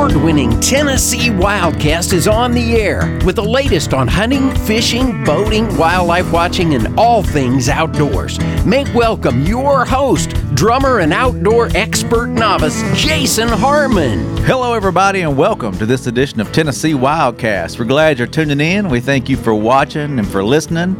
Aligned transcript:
award 0.00 0.16
winning 0.16 0.58
Tennessee 0.60 1.28
Wildcast 1.28 2.14
is 2.14 2.26
on 2.26 2.52
the 2.52 2.76
air 2.76 3.18
with 3.26 3.36
the 3.36 3.44
latest 3.44 3.92
on 3.92 4.08
hunting, 4.08 4.50
fishing, 4.60 5.22
boating, 5.24 5.76
wildlife 5.76 6.32
watching, 6.32 6.74
and 6.74 6.98
all 6.98 7.22
things 7.22 7.68
outdoors. 7.68 8.38
Make 8.64 8.92
welcome 8.94 9.42
your 9.42 9.84
host, 9.84 10.30
drummer 10.54 11.00
and 11.00 11.12
outdoor 11.12 11.68
expert 11.74 12.28
novice, 12.28 12.80
Jason 12.94 13.48
Harmon. 13.48 14.38
Hello, 14.38 14.72
everybody, 14.72 15.20
and 15.20 15.36
welcome 15.36 15.76
to 15.76 15.84
this 15.84 16.06
edition 16.06 16.40
of 16.40 16.50
Tennessee 16.50 16.94
Wildcast. 16.94 17.78
We're 17.78 17.84
glad 17.84 18.16
you're 18.16 18.26
tuning 18.26 18.60
in. 18.60 18.88
We 18.88 19.00
thank 19.00 19.28
you 19.28 19.36
for 19.36 19.54
watching 19.54 20.18
and 20.18 20.26
for 20.26 20.42
listening. 20.42 20.96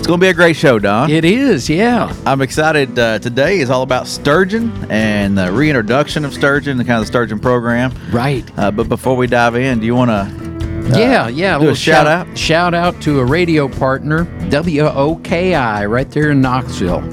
It's 0.00 0.06
going 0.06 0.18
to 0.18 0.24
be 0.24 0.30
a 0.30 0.34
great 0.34 0.56
show, 0.56 0.78
Don. 0.78 1.10
It 1.10 1.26
is, 1.26 1.68
yeah. 1.68 2.16
I'm 2.24 2.40
excited. 2.40 2.98
Uh, 2.98 3.18
today 3.18 3.58
is 3.58 3.68
all 3.68 3.82
about 3.82 4.06
sturgeon 4.06 4.72
and 4.90 5.36
the 5.36 5.52
reintroduction 5.52 6.24
of 6.24 6.32
sturgeon, 6.32 6.78
the 6.78 6.86
kind 6.86 7.02
of 7.02 7.06
sturgeon 7.06 7.38
program. 7.38 7.92
Right. 8.10 8.50
Uh, 8.58 8.70
but 8.70 8.88
before 8.88 9.14
we 9.14 9.26
dive 9.26 9.56
in, 9.56 9.78
do 9.78 9.84
you 9.84 9.94
want 9.94 10.10
to? 10.10 10.98
yeah, 10.98 11.28
yeah. 11.28 11.58
do 11.58 11.68
a 11.68 11.76
shout 11.76 12.06
out? 12.06 12.36
Shout 12.36 12.72
out 12.72 12.98
to 13.02 13.20
a 13.20 13.24
radio 13.26 13.68
partner, 13.68 14.24
WOKI, 14.48 15.88
right 15.90 16.10
there 16.10 16.30
in 16.30 16.40
Knoxville. 16.40 17.04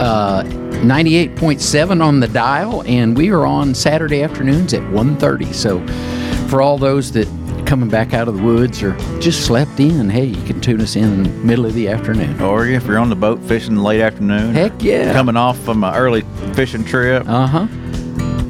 Uh, 0.00 0.44
98.7 0.44 2.00
on 2.00 2.20
the 2.20 2.28
dial, 2.28 2.84
and 2.84 3.16
we 3.16 3.30
are 3.30 3.44
on 3.44 3.74
Saturday 3.74 4.22
afternoons 4.22 4.72
at 4.72 4.82
1.30. 4.82 5.52
So 5.52 5.84
for 6.46 6.62
all 6.62 6.78
those 6.78 7.10
that 7.10 7.26
coming 7.72 7.88
back 7.88 8.12
out 8.12 8.28
of 8.28 8.36
the 8.36 8.42
woods 8.42 8.82
or 8.82 8.94
just 9.18 9.46
slept 9.46 9.80
in, 9.80 10.10
hey, 10.10 10.26
you 10.26 10.42
can 10.44 10.60
tune 10.60 10.78
us 10.82 10.94
in, 10.94 11.04
in 11.04 11.22
the 11.22 11.30
middle 11.30 11.64
of 11.64 11.72
the 11.72 11.88
afternoon. 11.88 12.38
Or 12.42 12.66
if 12.66 12.84
you're 12.86 12.98
on 12.98 13.08
the 13.08 13.16
boat 13.16 13.40
fishing 13.44 13.76
late 13.76 14.02
afternoon, 14.02 14.52
Heck 14.52 14.82
yeah. 14.82 15.10
coming 15.14 15.38
off 15.38 15.58
from 15.60 15.82
an 15.82 15.94
early 15.94 16.20
fishing 16.52 16.84
trip. 16.84 17.24
Uh 17.26 17.46
huh. 17.46 17.66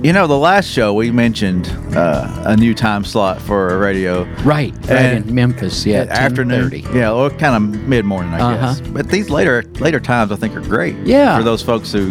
You 0.02 0.12
know, 0.12 0.26
the 0.26 0.36
last 0.36 0.68
show 0.68 0.92
we 0.92 1.12
mentioned 1.12 1.68
uh, 1.96 2.42
a 2.46 2.56
new 2.56 2.74
time 2.74 3.04
slot 3.04 3.40
for 3.40 3.68
a 3.68 3.78
radio 3.78 4.24
Right, 4.42 4.74
right 4.74 4.90
And- 4.90 5.28
in 5.28 5.32
Memphis, 5.36 5.86
yeah, 5.86 6.00
afternoon. 6.10 6.70
10:30. 6.70 6.92
Yeah, 6.92 7.12
well, 7.12 7.30
kind 7.30 7.54
of 7.54 7.86
mid 7.86 8.04
morning, 8.04 8.32
I 8.32 8.40
Uh-huh. 8.40 8.74
guess. 8.74 8.80
But 8.80 9.06
these 9.08 9.30
later 9.30 9.62
later 9.78 10.00
times, 10.00 10.32
I 10.32 10.34
think, 10.34 10.56
are 10.56 10.60
great. 10.62 10.96
Yeah. 11.04 11.38
For 11.38 11.44
those 11.44 11.62
folks 11.62 11.92
who 11.92 12.06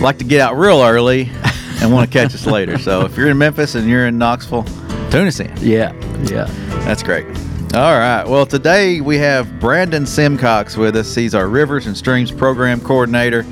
like 0.00 0.18
to 0.18 0.24
get 0.24 0.40
out 0.40 0.56
real 0.56 0.80
early 0.84 1.32
and 1.80 1.92
want 1.92 2.08
to 2.12 2.16
catch 2.16 2.32
us 2.32 2.46
later. 2.46 2.78
So 2.78 3.00
if 3.04 3.16
you're 3.16 3.28
in 3.28 3.38
Memphis 3.38 3.74
and 3.74 3.88
you're 3.90 4.06
in 4.06 4.18
Knoxville, 4.18 4.62
tune 5.10 5.26
us 5.26 5.40
in. 5.40 5.52
Yeah, 5.60 5.90
yeah. 6.30 6.44
That's 6.84 7.02
great. 7.02 7.26
All 7.74 7.98
right. 7.98 8.24
Well, 8.24 8.46
today 8.46 9.00
we 9.00 9.18
have 9.18 9.58
Brandon 9.58 10.06
Simcox 10.06 10.76
with 10.76 10.94
us. 10.96 11.14
He's 11.14 11.34
our 11.34 11.48
Rivers 11.48 11.86
and 11.86 11.96
Streams 11.96 12.30
Program 12.30 12.80
Coordinator. 12.80 13.44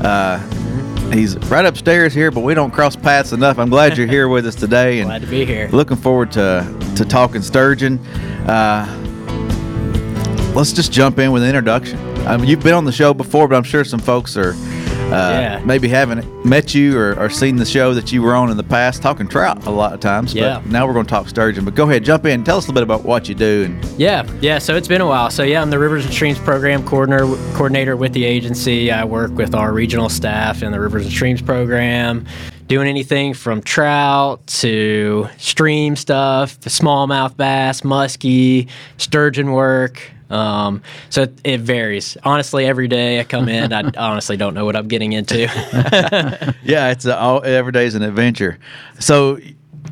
Uh, 0.00 0.38
he's 1.12 1.36
right 1.50 1.66
upstairs 1.66 2.14
here, 2.14 2.30
but 2.30 2.40
we 2.40 2.54
don't 2.54 2.70
cross 2.70 2.96
paths 2.96 3.32
enough. 3.32 3.58
I'm 3.58 3.68
glad 3.68 3.98
you're 3.98 4.06
here 4.06 4.28
with 4.28 4.46
us 4.46 4.54
today. 4.54 5.00
And 5.00 5.08
Glad 5.08 5.22
to 5.22 5.28
be 5.28 5.44
here. 5.44 5.68
Looking 5.72 5.96
forward 5.98 6.32
to 6.32 6.66
to 6.96 7.04
talking 7.04 7.42
sturgeon. 7.42 7.98
Uh, 8.48 8.86
let's 10.54 10.72
just 10.72 10.90
jump 10.90 11.18
in 11.18 11.30
with 11.32 11.42
an 11.42 11.48
introduction. 11.50 11.98
I 12.26 12.38
mean, 12.38 12.48
you've 12.48 12.62
been 12.62 12.74
on 12.74 12.86
the 12.86 12.92
show 12.92 13.12
before, 13.12 13.46
but 13.46 13.56
I'm 13.56 13.62
sure 13.62 13.84
some 13.84 14.00
folks 14.00 14.36
are 14.38 14.54
Uh, 15.06 15.38
yeah. 15.40 15.62
maybe 15.64 15.86
haven't 15.86 16.44
met 16.44 16.74
you 16.74 16.98
or, 16.98 17.16
or 17.18 17.30
seen 17.30 17.56
the 17.56 17.64
show 17.64 17.94
that 17.94 18.10
you 18.10 18.22
were 18.22 18.34
on 18.34 18.50
in 18.50 18.56
the 18.56 18.64
past, 18.64 19.02
talking 19.02 19.28
trout 19.28 19.64
a 19.66 19.70
lot 19.70 19.92
of 19.92 20.00
times. 20.00 20.34
Yeah. 20.34 20.58
But 20.58 20.66
now 20.66 20.86
we're 20.86 20.94
going 20.94 21.06
to 21.06 21.10
talk 21.10 21.28
sturgeon. 21.28 21.64
But 21.64 21.76
go 21.76 21.88
ahead, 21.88 22.04
jump 22.04 22.26
in. 22.26 22.42
Tell 22.42 22.58
us 22.58 22.64
a 22.64 22.72
little 22.72 22.74
bit 22.74 22.82
about 22.82 23.04
what 23.04 23.28
you 23.28 23.34
do. 23.34 23.64
And 23.64 23.84
Yeah, 23.98 24.28
yeah. 24.40 24.58
So 24.58 24.74
it's 24.76 24.88
been 24.88 25.00
a 25.00 25.06
while. 25.06 25.30
So 25.30 25.44
yeah, 25.44 25.62
I'm 25.62 25.70
the 25.70 25.78
Rivers 25.78 26.04
and 26.04 26.12
Streams 26.12 26.38
program 26.40 26.84
coordinator 26.84 27.26
coordinator 27.54 27.96
with 27.96 28.12
the 28.12 28.24
agency. 28.24 28.90
I 28.90 29.04
work 29.04 29.30
with 29.32 29.54
our 29.54 29.72
regional 29.72 30.08
staff 30.08 30.62
in 30.62 30.72
the 30.72 30.80
Rivers 30.80 31.04
and 31.04 31.12
Streams 31.12 31.40
program, 31.40 32.26
doing 32.66 32.88
anything 32.88 33.32
from 33.32 33.62
trout 33.62 34.44
to 34.48 35.28
stream 35.38 35.94
stuff, 35.94 36.58
smallmouth 36.60 37.36
bass, 37.36 37.82
muskie, 37.82 38.68
sturgeon 38.96 39.52
work. 39.52 40.02
Um, 40.30 40.82
so 41.10 41.22
it, 41.22 41.38
it 41.44 41.60
varies. 41.60 42.16
Honestly, 42.22 42.66
every 42.66 42.88
day 42.88 43.20
I 43.20 43.24
come 43.24 43.48
in, 43.48 43.72
I 43.72 43.90
honestly 43.96 44.36
don't 44.36 44.54
know 44.54 44.64
what 44.64 44.76
I'm 44.76 44.88
getting 44.88 45.12
into. 45.12 45.38
yeah, 46.62 46.90
it's 46.90 47.04
a, 47.04 47.18
all, 47.18 47.44
every 47.44 47.72
day 47.72 47.86
is 47.86 47.94
an 47.94 48.02
adventure. 48.02 48.58
So 48.98 49.38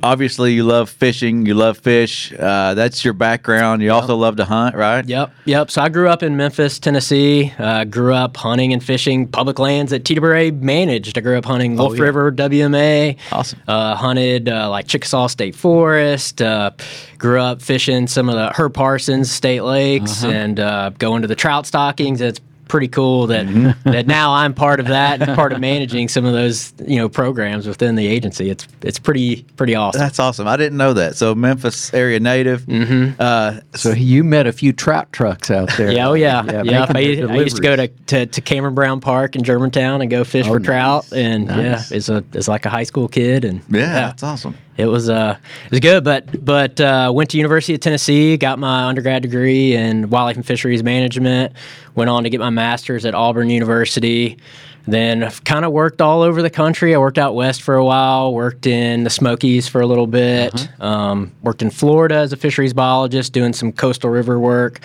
obviously 0.03 0.53
you 0.53 0.65
love 0.65 0.91
fishing, 0.91 1.47
you 1.47 1.55
love 1.55 1.79
fish. 1.79 2.33
Uh, 2.33 2.75
that's 2.75 3.05
your 3.05 3.15
background. 3.15 3.83
You 3.83 3.93
also 3.93 4.17
love 4.17 4.37
to 4.37 4.45
hunt, 4.45 4.75
right? 4.75 5.05
Yep, 5.05 5.33
yep. 5.45 5.71
So 5.71 5.83
I 5.83 5.89
grew 5.89 6.09
up 6.09 6.23
in 6.23 6.37
Memphis, 6.37 6.79
Tennessee. 6.79 7.53
Uh, 7.59 7.85
grew 7.85 8.15
up 8.15 8.37
hunting 8.37 8.73
and 8.73 8.83
fishing 8.83 9.27
public 9.27 9.59
lands 9.59 9.91
that 9.91 10.05
TWA 10.05 10.53
managed. 10.53 11.17
I 11.19 11.21
grew 11.21 11.39
up 11.39 11.45
hunting 11.45 11.77
Wolf 11.77 11.97
yeah. 11.97 12.03
River, 12.03 12.33
WMA. 12.33 13.19
Awesome. 13.33 13.61
Uh, 13.67 13.95
hunted 13.95 14.49
uh, 14.49 14.71
like 14.71 14.87
Chickasaw 14.87 15.29
State 15.29 15.55
Forest. 15.55 16.43
Uh, 16.43 16.71
grew 17.19 17.41
up 17.41 17.63
fishing 17.63 18.07
some 18.07 18.29
of 18.29 18.35
the 18.35 18.53
Herb 18.53 18.75
Parsons 18.75 19.31
State 19.31 19.63
Lakes 19.63 20.25
and 20.25 20.61
uh, 20.61 20.91
going 20.99 21.23
to 21.23 21.29
the 21.29 21.37
trout 21.37 21.67
stockings. 21.67 22.21
It's 22.21 22.41
pretty 22.75 22.89
cool 22.89 23.29
that 23.29 23.47
that 23.85 24.09
now 24.09 24.33
I'm 24.35 24.53
part 24.53 24.81
of 24.81 24.87
that 24.89 25.23
and 25.23 25.37
part 25.37 25.53
of 25.53 25.61
managing 25.61 26.09
some 26.09 26.25
of 26.25 26.33
those 26.33 26.73
you 26.85 26.97
know 26.97 27.09
programs 27.09 27.69
within 27.69 27.95
the 27.95 28.05
agency. 28.05 28.51
It's 28.51 28.67
it's 28.83 28.99
pretty 28.99 29.45
pretty 29.57 29.77
awesome. 29.77 30.01
That's 30.01 30.19
awesome. 30.19 30.49
I 30.49 30.57
didn't 30.57 30.77
know 30.77 30.93
that. 30.95 31.15
So 31.15 31.37
Memphis 31.37 31.95
area 31.95 32.19
native. 32.19 32.63
Mm-hmm. 32.63 33.13
Uh, 33.23 33.61
So 33.77 33.93
you 33.93 34.25
met 34.25 34.49
a 34.49 34.53
few 34.53 34.73
trout 34.73 35.13
trucks 35.13 35.53
out 35.53 35.71
there. 35.77 35.93
Yeah, 35.93 36.09
oh 36.09 36.15
yeah, 36.15 36.43
yeah. 36.45 36.63
making 36.63 36.97
I, 36.97 36.99
used, 36.99 37.31
I 37.31 37.37
used 37.37 37.57
to 37.57 37.63
go 37.63 37.77
to, 37.77 37.87
to, 37.87 38.27
to 38.27 38.41
Cameron 38.41 38.75
Brown 38.75 39.01
Park 39.01 39.37
in 39.37 39.45
Germantown 39.45 40.01
and 40.03 40.11
go 40.11 40.25
fish 40.25 40.47
Oh, 40.47 40.55
for 40.55 40.59
nice. 40.59 40.67
trout, 40.67 41.13
and 41.13 41.47
Nice. 41.47 41.91
yeah, 41.93 41.97
it's 41.97 42.09
a 42.09 42.25
it's 42.33 42.49
like 42.49 42.67
a 42.67 42.71
high 42.71 42.83
school 42.83 43.07
kid, 43.07 43.45
and 43.45 43.61
yeah, 43.71 43.93
that's 44.11 44.25
awesome. 44.25 44.57
It 44.77 44.87
was 44.87 45.09
uh 45.09 45.37
it 45.67 45.71
was 45.71 45.81
good, 45.81 46.05
but 46.05 46.45
but 46.45 46.81
uh, 46.81 47.11
went 47.15 47.31
to 47.31 47.37
University 47.37 47.75
of 47.75 47.81
Tennessee, 47.81 48.37
got 48.37 48.59
my 48.59 48.85
undergrad 48.85 49.23
degree 49.23 49.75
in 49.75 50.11
wildlife 50.11 50.37
and 50.37 50.47
fisheries 50.47 50.83
management, 50.83 51.53
went 51.95 52.11
on 52.11 52.25
to 52.25 52.31
get 52.31 52.41
my 52.41 52.51
master's 52.51 53.05
at 53.05 53.15
Auburn 53.15 53.51
University. 53.51 54.39
Then 54.87 55.31
kind 55.47 55.65
of 55.65 55.73
worked 55.73 56.03
all 56.03 56.21
over 56.21 56.43
the 56.43 56.51
country. 56.51 56.95
I 56.95 56.99
worked 56.99 57.17
out 57.17 57.35
west 57.35 57.63
for 57.63 57.75
a 57.75 57.85
while, 57.85 58.35
worked 58.35 58.67
in 58.67 59.05
the 59.05 59.09
Smokies 59.09 59.67
for 59.67 59.81
a 59.81 59.87
little 59.87 60.07
bit, 60.07 60.69
um, 60.79 61.33
worked 61.43 61.63
in 61.63 61.71
Florida 61.71 62.17
as 62.17 62.35
a 62.35 62.37
fisheries 62.37 62.75
biologist, 62.75 63.33
doing 63.33 63.55
some 63.55 63.73
coastal 63.73 64.11
river 64.11 64.39
work. 64.39 64.81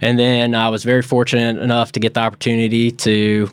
And 0.00 0.18
then 0.18 0.54
I 0.54 0.70
was 0.70 0.84
very 0.84 1.02
fortunate 1.02 1.58
enough 1.62 1.92
to 1.92 2.00
get 2.00 2.14
the 2.14 2.20
opportunity 2.20 2.90
to 2.92 3.50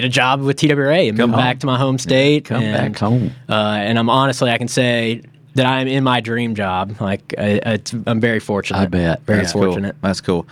get 0.00 0.06
a 0.06 0.08
job 0.08 0.40
with 0.40 0.56
TWA 0.56 0.92
and 0.92 1.18
move 1.18 1.32
back 1.32 1.60
to 1.60 1.66
my 1.66 1.78
home 1.78 1.98
state. 1.98 2.46
Come 2.46 2.62
and, 2.62 2.94
back 2.94 3.00
home. 3.00 3.32
uh, 3.48 3.52
and 3.52 3.98
I'm 3.98 4.08
honestly, 4.08 4.50
I 4.50 4.58
can 4.58 4.68
say 4.68 5.22
that 5.54 5.66
I'm 5.66 5.88
in 5.88 6.04
my 6.04 6.20
dream 6.20 6.54
job. 6.54 7.00
Like 7.00 7.34
I, 7.36 7.60
it's, 7.64 7.94
I'm 8.06 8.20
very 8.20 8.40
fortunate. 8.40 8.78
I 8.78 8.86
bet. 8.86 9.22
Very 9.22 9.40
That's 9.40 9.52
cool. 9.52 9.64
fortunate. 9.64 9.96
That's 10.00 10.20
cool. 10.20 10.46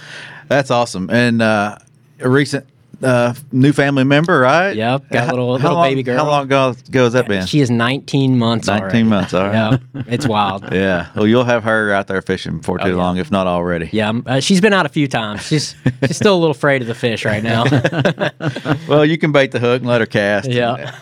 That's 0.48 0.70
awesome. 0.70 1.08
And 1.10 1.40
uh, 1.42 1.78
a 2.20 2.28
recent 2.28 2.66
uh, 3.02 3.34
new 3.52 3.72
family 3.72 4.04
member, 4.04 4.38
right? 4.40 4.74
Yep, 4.74 5.08
got 5.10 5.28
a 5.28 5.30
little- 5.30 5.58
How 5.58 5.68
little 5.68 5.74
long- 5.78 5.90
baby 5.90 6.02
girl. 6.02 6.16
How 6.18 6.26
long 6.30 6.44
ago, 6.44 6.74
ago 6.88 7.04
has 7.04 7.12
that 7.12 7.28
been? 7.28 7.46
She 7.46 7.60
is 7.60 7.70
19 7.70 8.38
months. 8.38 8.66
19 8.66 8.82
already. 8.82 9.02
months, 9.04 9.34
all 9.34 9.44
right. 9.48 9.80
Yeah, 9.94 10.02
it's 10.08 10.26
wild. 10.26 10.64
yeah. 10.72 11.08
Well, 11.14 11.26
you'll 11.26 11.44
have 11.44 11.64
her 11.64 11.92
out 11.92 12.06
there 12.08 12.20
fishing 12.22 12.58
before 12.58 12.78
too 12.78 12.84
Oh, 12.84 12.88
yeah. 12.88 12.94
long, 12.96 13.16
if 13.18 13.30
not 13.30 13.46
already. 13.46 13.88
Yeah, 13.92 14.12
uh, 14.26 14.40
she's 14.40 14.60
been 14.60 14.72
out 14.72 14.86
a 14.86 14.90
few 14.90 15.06
times. 15.08 15.42
She's 15.46 15.74
she's 16.06 16.16
still 16.16 16.34
a 16.34 16.38
little 16.40 16.50
afraid 16.50 16.82
of 16.82 16.88
the 16.88 16.94
fish 16.94 17.24
right 17.24 17.42
now. 17.42 17.64
Well, 18.88 19.04
you 19.04 19.18
can 19.18 19.32
bait 19.32 19.50
the 19.50 19.58
hook 19.60 19.80
and 19.80 19.88
let 19.88 20.00
her 20.00 20.06
cast. 20.06 20.48
yeah. 20.50 20.94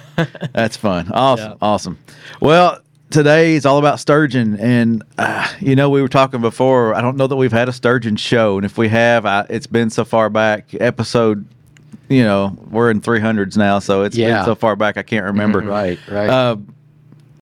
That's 0.53 0.77
fun. 0.77 1.11
Awesome. 1.13 1.51
Yeah. 1.53 1.57
Awesome. 1.63 1.99
Well, 2.41 2.81
today 3.11 3.55
is 3.55 3.65
all 3.67 3.79
about 3.79 4.01
sturgeon. 4.01 4.59
And, 4.59 5.03
uh, 5.19 5.47
you 5.61 5.77
know, 5.77 5.89
we 5.91 6.03
were 6.03 6.09
talking 6.09 6.41
before. 6.41 6.95
I 6.95 7.01
don't 7.01 7.17
know 7.17 7.27
that 7.27 7.37
we've 7.37 7.53
had 7.53 7.69
a 7.69 7.73
sturgeon 7.73 8.17
show. 8.17 8.57
And 8.57 8.65
if 8.65 8.77
we 8.79 8.89
have, 8.89 9.25
I, 9.27 9.47
it's 9.49 9.67
been 9.67 9.91
so 9.91 10.05
far 10.05 10.31
back. 10.31 10.69
Episode, 10.81 11.47
you 12.09 12.23
know, 12.23 12.57
we're 12.71 12.91
in 12.91 13.01
300s 13.01 13.57
now. 13.57 13.79
So 13.79 14.03
it's 14.03 14.17
Yeah. 14.17 14.37
been 14.39 14.45
so 14.45 14.55
far 14.55 14.77
back, 14.77 14.97
I 14.97 15.03
can't 15.03 15.25
remember. 15.25 15.61
Right, 15.61 15.99
right. 16.09 16.29
Uh, 16.31 16.57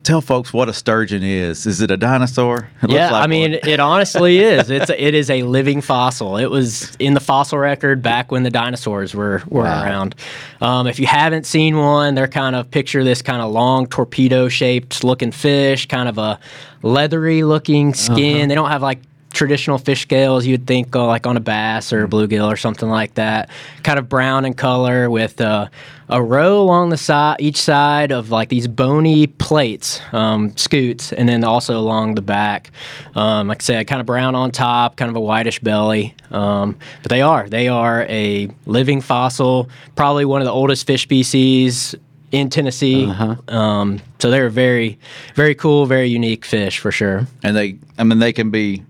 tell 0.05 0.21
folks 0.21 0.53
what 0.53 0.69
a 0.69 0.73
sturgeon 0.73 1.23
is. 1.23 1.65
Is 1.65 1.81
it 1.81 1.91
a 1.93 1.97
dinosaur? 1.97 2.69
It 2.83 2.87
looks 2.89 2.95
Yeah, 2.95 3.13
like 3.13 3.23
I 3.23 3.27
mean, 3.29 3.55
it 3.55 3.79
honestly 3.79 4.39
is. 4.41 4.69
It's 4.71 4.91
a, 4.91 5.01
it 5.05 5.15
is 5.15 5.31
a 5.31 5.43
living 5.45 5.81
fossil. 5.81 6.37
It 6.39 6.51
was 6.51 6.95
in 6.99 7.15
the 7.15 7.21
fossil 7.21 7.59
record 7.59 8.03
back 8.03 8.33
when 8.33 8.43
the 8.43 8.51
dinosaurs 8.51 9.15
were 9.15 9.43
were 9.49 9.63
Wow. 9.63 9.83
around. 9.85 10.15
Um, 10.61 10.87
if 10.89 10.99
you 10.99 11.07
haven't 11.07 11.47
seen 11.47 11.77
one, 11.77 12.15
they're 12.17 12.27
kind 12.27 12.57
of 12.57 12.69
picture 12.71 13.05
this 13.05 13.23
kind 13.23 13.41
of 13.43 13.53
long 13.53 13.87
torpedo 13.87 14.49
shaped 14.49 15.05
looking 15.05 15.31
fish, 15.31 15.87
kind 15.87 16.09
of 16.09 16.19
a 16.19 16.41
leathery 16.83 17.45
looking 17.45 17.95
skin. 17.95 18.37
Uh-huh. 18.39 18.47
They 18.49 18.55
don't 18.57 18.71
have 18.71 18.83
like 18.83 18.99
traditional 19.33 19.79
fish 19.79 20.03
scales 20.03 20.47
you'd 20.47 20.67
think 20.67 20.95
uh, 20.95 21.07
like 21.07 21.27
on 21.27 21.37
a 21.37 21.41
bass 21.41 21.93
or 21.93 22.05
a 22.05 22.09
bluegill 22.09 22.51
or 22.51 22.57
something 22.57 22.89
like 22.89 23.15
that 23.15 23.49
kind 23.83 23.99
of 23.99 24.09
brown 24.09 24.45
in 24.45 24.55
color 24.55 25.11
with 25.11 25.41
uh, 25.41 25.69
a 26.09 26.23
row 26.23 26.61
along 26.61 26.91
the 26.91 26.97
side 26.97 27.37
each 27.41 27.57
side 27.57 28.13
of 28.13 28.31
like 28.31 28.49
these 28.49 28.69
bony 28.69 29.27
plates 29.27 30.01
um, 30.13 30.55
scutes 30.57 31.13
and 31.13 31.29
then 31.29 31.45
also 31.45 31.79
along 31.79 32.15
the 32.15 32.23
back 32.23 32.71
um, 33.15 33.49
like 33.49 33.63
i 33.63 33.65
said 33.65 33.87
kind 33.87 34.01
of 34.01 34.07
brown 34.07 34.35
on 34.35 34.51
top 34.51 34.97
kind 34.97 35.09
of 35.09 35.17
a 35.17 35.21
whitish 35.21 35.59
belly 35.61 36.15
um, 36.31 36.77
but 37.03 37.11
they 37.11 37.23
are 37.23 37.49
they 37.49 37.69
are 37.69 38.03
a 38.09 38.49
living 38.67 39.01
fossil 39.01 39.69
probably 39.97 40.25
one 40.25 40.41
of 40.41 40.45
the 40.45 40.53
oldest 40.53 40.87
fish 40.87 41.03
species 41.03 41.95
in 42.33 42.49
Tennessee. 42.49 43.07
Uh-huh. 43.07 43.37
Um, 43.55 44.01
so 44.19 44.31
they're 44.31 44.49
very, 44.49 44.99
very 45.35 45.55
cool, 45.55 45.87
very 45.87 46.09
unique 46.09 46.45
fish 46.45 46.79
for 46.79 46.91
sure. 46.91 47.27
And 47.45 47.55
they, 47.55 47.79
I 47.99 48.05
mean, 48.05 48.19
they 48.19 48.33
can 48.33 48.51
be 48.51 48.83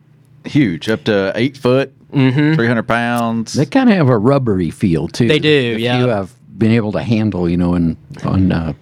huge, 0.44 0.88
up 0.88 1.04
to 1.04 1.32
eight 1.34 1.56
foot, 1.56 1.92
Mm-hmm. 2.12 2.56
300 2.56 2.82
pounds. 2.82 3.54
They 3.54 3.64
kind 3.64 3.88
of 3.88 3.96
have 3.96 4.08
a 4.10 4.18
rubbery 4.18 4.68
feel 4.70 5.08
too. 5.08 5.28
They 5.28 5.38
do, 5.38 5.48
If 5.48 5.80
yeah. 5.80 5.98
You 6.00 6.08
have 6.08 6.30
been 6.58 6.72
able 6.72 6.92
to 6.92 7.02
handle, 7.02 7.48
you 7.48 7.56
know, 7.56 7.72
and 7.72 7.96
on 8.22 8.52
uh, 8.52 8.74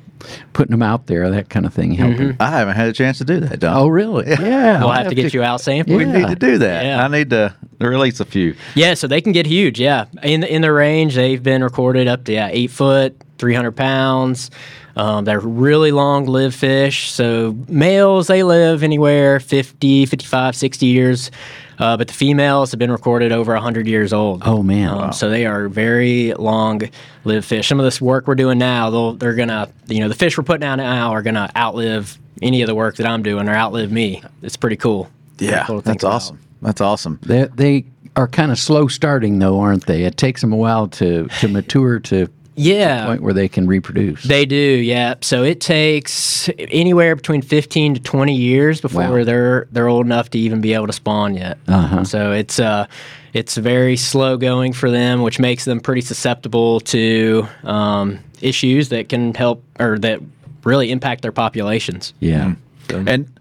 putting 0.53 0.73
them 0.73 0.83
out 0.83 1.07
there, 1.07 1.31
that 1.31 1.49
kind 1.49 1.65
of 1.65 1.73
thing. 1.73 1.93
Helping. 1.93 2.37
I 2.41 2.51
haven't 2.51 2.75
had 2.75 2.89
a 2.89 2.93
chance 2.93 3.19
to 3.19 3.25
do 3.25 3.39
that, 3.39 3.61
Don. 3.61 3.77
Oh, 3.77 3.87
really? 3.87 4.29
Yeah. 4.29 4.81
We'll 4.81 4.89
I'll 4.89 4.99
have 5.05 5.09
to 5.11 5.15
get 5.15 5.33
you 5.33 5.45
out 5.45 5.61
sampling. 5.61 5.97
we 5.99 6.05
need 6.07 6.27
to 6.27 6.35
do 6.35 6.59
that. 6.59 6.85
Yeah. 6.85 7.05
I 7.05 7.07
need 7.07 7.31
to 7.31 7.55
release 7.79 8.19
a 8.19 8.25
few. 8.25 8.57
Yeah, 8.75 8.95
so 8.95 9.07
they 9.07 9.21
can 9.21 9.31
get 9.31 9.47
huge. 9.47 9.79
Yeah, 9.81 10.07
in 10.25 10.41
the, 10.41 10.53
in 10.53 10.63
the 10.63 10.73
range, 10.73 11.15
they've 11.15 11.41
been 11.43 11.63
recorded 11.63 12.09
up 12.09 12.25
to 12.25 12.33
yeah 12.33 12.49
eight 12.51 12.73
foot, 12.73 13.17
three 13.41 13.55
hundred 13.55 13.73
pounds. 13.73 14.51
Um, 14.97 15.25
they're 15.25 15.41
really 15.41 15.93
long 15.93 16.27
lived 16.27 16.55
fish. 16.55 17.11
So 17.11 17.57
males, 17.69 18.27
they 18.27 18.43
live 18.43 18.83
anywhere 18.83 19.41
50, 19.41 20.05
55, 20.05 20.55
60 20.57 20.87
years. 20.87 21.31
Uh, 21.79 21.97
but 21.97 22.09
the 22.09 22.13
females 22.13 22.73
have 22.73 22.79
been 22.79 22.91
recorded 22.91 23.33
over 23.33 23.55
100 23.55 23.87
years 23.87 24.13
old. 24.13 24.43
Oh, 24.45 24.63
man. 24.63 24.89
Um, 24.91 24.99
Wow. 24.99 25.11
So 25.13 25.31
they 25.31 25.47
are 25.47 25.69
very 25.69 26.35
long 26.35 26.83
lived 27.25 27.47
fish. 27.47 27.69
Some 27.69 27.79
of 27.81 27.85
this 27.85 28.01
work 28.01 28.27
we're 28.27 28.35
doing 28.35 28.59
now, 28.59 28.91
they'll, 28.91 29.13
they're 29.15 29.35
going 29.37 29.49
to, 29.49 29.71
you 29.87 30.01
know, 30.01 30.09
the 30.09 30.15
fish 30.15 30.37
we're 30.37 30.45
putting 30.45 30.67
out 30.67 30.77
now 30.77 31.13
are 31.13 31.23
going 31.23 31.37
to 31.37 31.49
outlive 31.57 32.19
any 32.43 32.61
of 32.61 32.67
the 32.67 32.75
work 32.75 32.97
that 32.97 33.07
I'm 33.07 33.23
doing 33.23 33.49
or 33.49 33.55
outlive 33.55 33.91
me. 33.93 34.23
It's 34.43 34.57
pretty 34.59 34.77
cool. 34.77 35.09
Pretty 35.39 35.53
Yeah, 35.53 35.65
cool 35.67 35.81
that's 35.81 36.03
about. 36.03 36.15
awesome. 36.17 36.39
That's 36.61 36.81
awesome. 36.83 37.19
They, 37.23 37.45
they 37.55 37.85
are 38.17 38.29
kind 38.29 38.51
of 38.51 38.59
slow 38.59 38.89
starting, 38.89 39.39
though, 39.39 39.61
aren't 39.61 39.87
they? 39.87 40.03
It 40.03 40.17
takes 40.19 40.43
them 40.43 40.53
a 40.53 40.57
while 40.57 40.89
to, 40.89 41.29
to 41.39 41.49
mature 41.49 42.01
to 42.01 42.27
Yeah. 42.61 43.01
the 43.03 43.07
point 43.07 43.23
where 43.23 43.33
they 43.35 43.49
can 43.49 43.67
reproduce. 43.67 44.23
They 44.25 44.45
do, 44.45 44.57
yeah. 44.57 45.15
So 45.21 45.43
it 45.43 45.61
takes 45.61 46.49
anywhere 46.59 47.17
between 47.17 47.43
15 47.43 47.95
to 47.95 48.01
20 48.01 48.35
years 48.37 48.81
before 48.81 49.19
Wow. 49.19 49.25
they're 49.25 49.67
they're 49.73 49.89
old 49.89 50.07
enough 50.07 50.31
to 50.31 50.39
even 50.39 50.61
be 50.61 50.75
able 50.75 50.87
to 50.87 50.93
spawn 50.93 51.35
yet. 51.35 51.59
Uh-huh. 51.69 52.05
So 52.05 52.33
it's 52.33 52.59
uh 52.61 52.87
it's 53.33 53.57
very 53.57 53.97
slow 53.97 54.37
going 54.37 54.73
for 54.73 54.91
them, 54.91 55.23
which 55.23 55.39
makes 55.39 55.65
them 55.65 55.81
pretty 55.81 56.01
susceptible 56.01 56.81
to 56.81 57.47
um, 57.63 58.19
issues 58.41 58.89
that 58.89 59.09
can 59.09 59.35
help 59.35 59.63
or 59.79 59.99
that 60.01 60.21
really 60.65 60.91
impact 60.91 61.23
their 61.23 61.33
populations. 61.33 62.13
yeah. 62.21 62.55
And 62.93 63.33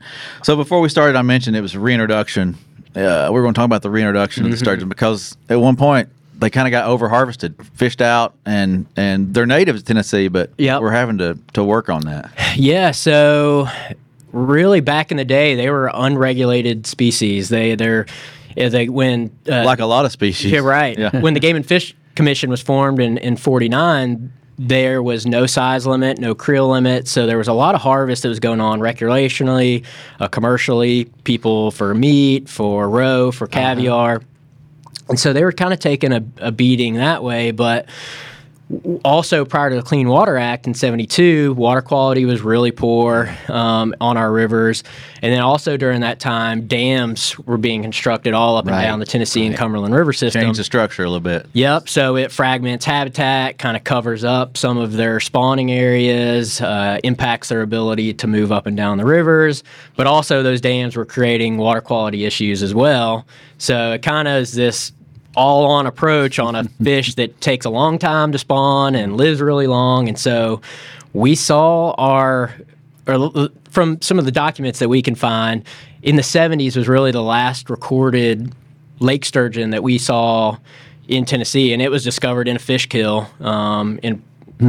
so 0.44 0.56
before 0.56 0.80
we 0.80 0.90
started, 0.90 1.16
I 1.18 1.24
mentioned 1.24 1.56
it 1.56 1.62
was 1.62 1.76
reintroduction. 1.76 2.56
Uh, 2.96 3.30
We're 3.32 3.42
going 3.42 3.56
to 3.56 3.58
talk 3.58 3.66
about 3.66 3.82
the 3.82 3.90
reintroduction 3.90 4.44
Mm-hmm. 4.44 4.54
of 4.54 4.60
the 4.60 4.64
sturgeon 4.64 4.90
because 4.90 5.36
at 5.50 5.60
one 5.60 5.76
point 5.76 6.10
they 6.40 6.50
kind 6.50 6.68
of 6.68 6.72
got 6.72 6.86
over 6.86 7.10
harvested, 7.10 7.56
fished 7.74 8.02
out, 8.02 8.34
and 8.46 8.86
and 8.96 9.34
they're 9.34 9.46
native 9.46 9.78
to 9.78 9.84
Tennessee, 9.84 10.28
but 10.28 10.52
Yep. 10.58 10.82
we're 10.82 10.92
having 10.92 11.18
to 11.20 11.38
to 11.54 11.64
work 11.64 11.90
on 11.90 12.02
that. 12.02 12.32
Yeah, 12.56 12.92
so 12.92 13.68
really 14.32 14.80
back 14.82 15.12
in 15.12 15.18
the 15.18 15.26
day, 15.26 15.56
they 15.56 15.70
were 15.70 15.90
unregulated 15.94 16.86
species. 16.88 17.50
They 17.50 17.76
they're 17.76 18.06
they 18.56 18.90
when 18.90 19.32
uh, 19.50 19.64
Like 19.66 19.80
a 19.80 19.86
lot 19.86 20.06
of 20.06 20.12
species. 20.12 20.52
Yeah, 20.52 20.60
right. 20.60 20.98
Yeah. 20.98 21.20
when 21.20 21.34
the 21.34 21.40
Game 21.40 21.56
and 21.56 21.66
Fish 21.66 21.96
Commission 22.16 22.50
was 22.50 22.62
formed 22.62 23.00
in, 23.00 23.18
in 23.20 23.38
49, 23.38 24.32
there 24.58 25.02
was 25.02 25.26
no 25.26 25.46
size 25.46 25.88
limit, 25.88 26.20
no 26.20 26.36
creel 26.36 26.68
limit. 26.70 27.08
So 27.08 27.26
there 27.26 27.38
was 27.38 27.48
a 27.48 27.54
lot 27.54 27.76
of 27.76 27.82
harvest 27.82 28.24
that 28.24 28.30
was 28.30 28.42
going 28.42 28.60
on 28.60 28.80
recreationally, 28.82 29.86
uh, 30.20 30.28
commercially, 30.28 31.06
people 31.24 31.72
for 31.72 31.94
meat, 31.94 32.50
for 32.50 32.90
roe, 32.90 33.32
for 33.32 33.48
caviar. 33.48 34.22
And 35.10 35.20
so 35.20 35.34
they 35.34 35.44
were 35.44 35.52
kind 35.52 35.74
of 35.74 35.80
taking 35.80 36.12
a, 36.14 36.24
a 36.38 36.52
beating 36.52 36.96
that 36.96 37.24
way. 37.24 37.52
But 37.52 37.88
also 39.04 39.46
prior 39.46 39.72
to 39.72 39.76
the 39.76 39.82
Clean 39.82 40.08
Water 40.08 40.38
Act 40.38 40.68
in 40.68 40.76
72, 40.76 41.54
water 41.56 41.82
quality 41.82 42.26
was 42.26 42.42
really 42.42 42.70
poor 42.72 43.36
um, 43.48 43.96
on 44.00 44.16
our 44.16 44.32
rivers. 44.32 44.84
And 45.24 45.34
then 45.34 45.42
also 45.42 45.76
during 45.76 46.02
that 46.02 46.20
time, 46.20 46.68
dams 46.68 47.38
were 47.40 47.58
being 47.58 47.82
constructed 47.82 48.36
all 48.36 48.58
up 48.58 48.68
Right. 48.68 48.76
and 48.76 48.84
down 48.84 49.00
the 49.00 49.08
Tennessee 49.08 49.46
and 49.48 49.56
Cumberland 49.56 49.96
River 49.96 50.14
system. 50.14 50.44
Change 50.44 50.58
the 50.58 50.64
structure 50.64 51.04
a 51.04 51.08
little 51.08 51.20
bit. 51.20 51.48
Yep. 51.54 51.90
So 51.90 52.16
it 52.16 52.32
fragments 52.32 52.86
habitat, 52.86 53.58
kind 53.58 53.76
of 53.76 53.84
covers 53.84 54.24
up 54.24 54.56
some 54.56 54.78
of 54.78 54.94
their 54.94 55.20
spawning 55.20 55.72
areas, 55.72 56.62
uh, 56.62 57.00
impacts 57.04 57.50
their 57.50 57.64
ability 57.64 58.14
to 58.14 58.28
move 58.28 58.52
up 58.52 58.68
and 58.68 58.78
down 58.78 59.00
the 59.00 59.06
rivers. 59.06 59.64
But 59.96 60.06
also, 60.06 60.44
those 60.44 60.62
dams 60.62 60.96
were 60.96 61.06
creating 61.06 61.58
water 61.58 61.82
quality 61.82 62.24
issues 62.26 62.62
as 62.62 62.76
well. 62.76 63.26
So 63.58 63.94
it 63.94 64.04
kind 64.04 64.28
of 64.28 64.44
is 64.44 64.54
this 64.54 64.92
all 65.36 65.66
on 65.66 65.86
approach 65.88 66.40
on 66.40 66.56
a 66.56 66.64
fish 66.84 67.16
that 67.16 67.40
takes 67.42 67.66
a 67.66 67.70
long 67.70 68.00
time 68.00 68.32
to 68.32 68.38
spawn 68.38 68.96
and 68.96 69.18
lives 69.18 69.42
really 69.42 69.68
long. 69.68 70.08
And 70.08 70.18
so 70.18 70.62
we 71.14 71.36
saw 71.36 71.92
our 71.92 72.54
or 73.08 73.50
from 73.70 74.02
some 74.02 74.20
of 74.20 74.26
the 74.26 74.32
documents 74.32 74.80
that 74.80 74.90
we 74.90 75.02
can 75.02 75.16
find 75.16 75.64
in 76.02 76.16
the 76.16 76.22
70s 76.22 76.76
was 76.76 76.88
really 76.88 77.12
the 77.12 77.22
last 77.24 77.70
recorded 77.70 78.54
lake 79.00 79.26
sturgeon 79.26 79.72
that 79.72 79.84
we 79.84 79.98
saw 79.98 80.58
in 81.08 81.26
Tennessee, 81.26 81.74
and 81.74 81.82
it 81.82 81.90
was 81.90 82.04
discovered 82.04 82.48
in 82.48 82.56
a 82.56 82.60
fish 82.60 82.86
kill 82.86 83.28
um, 83.40 84.00
in, 84.04 84.22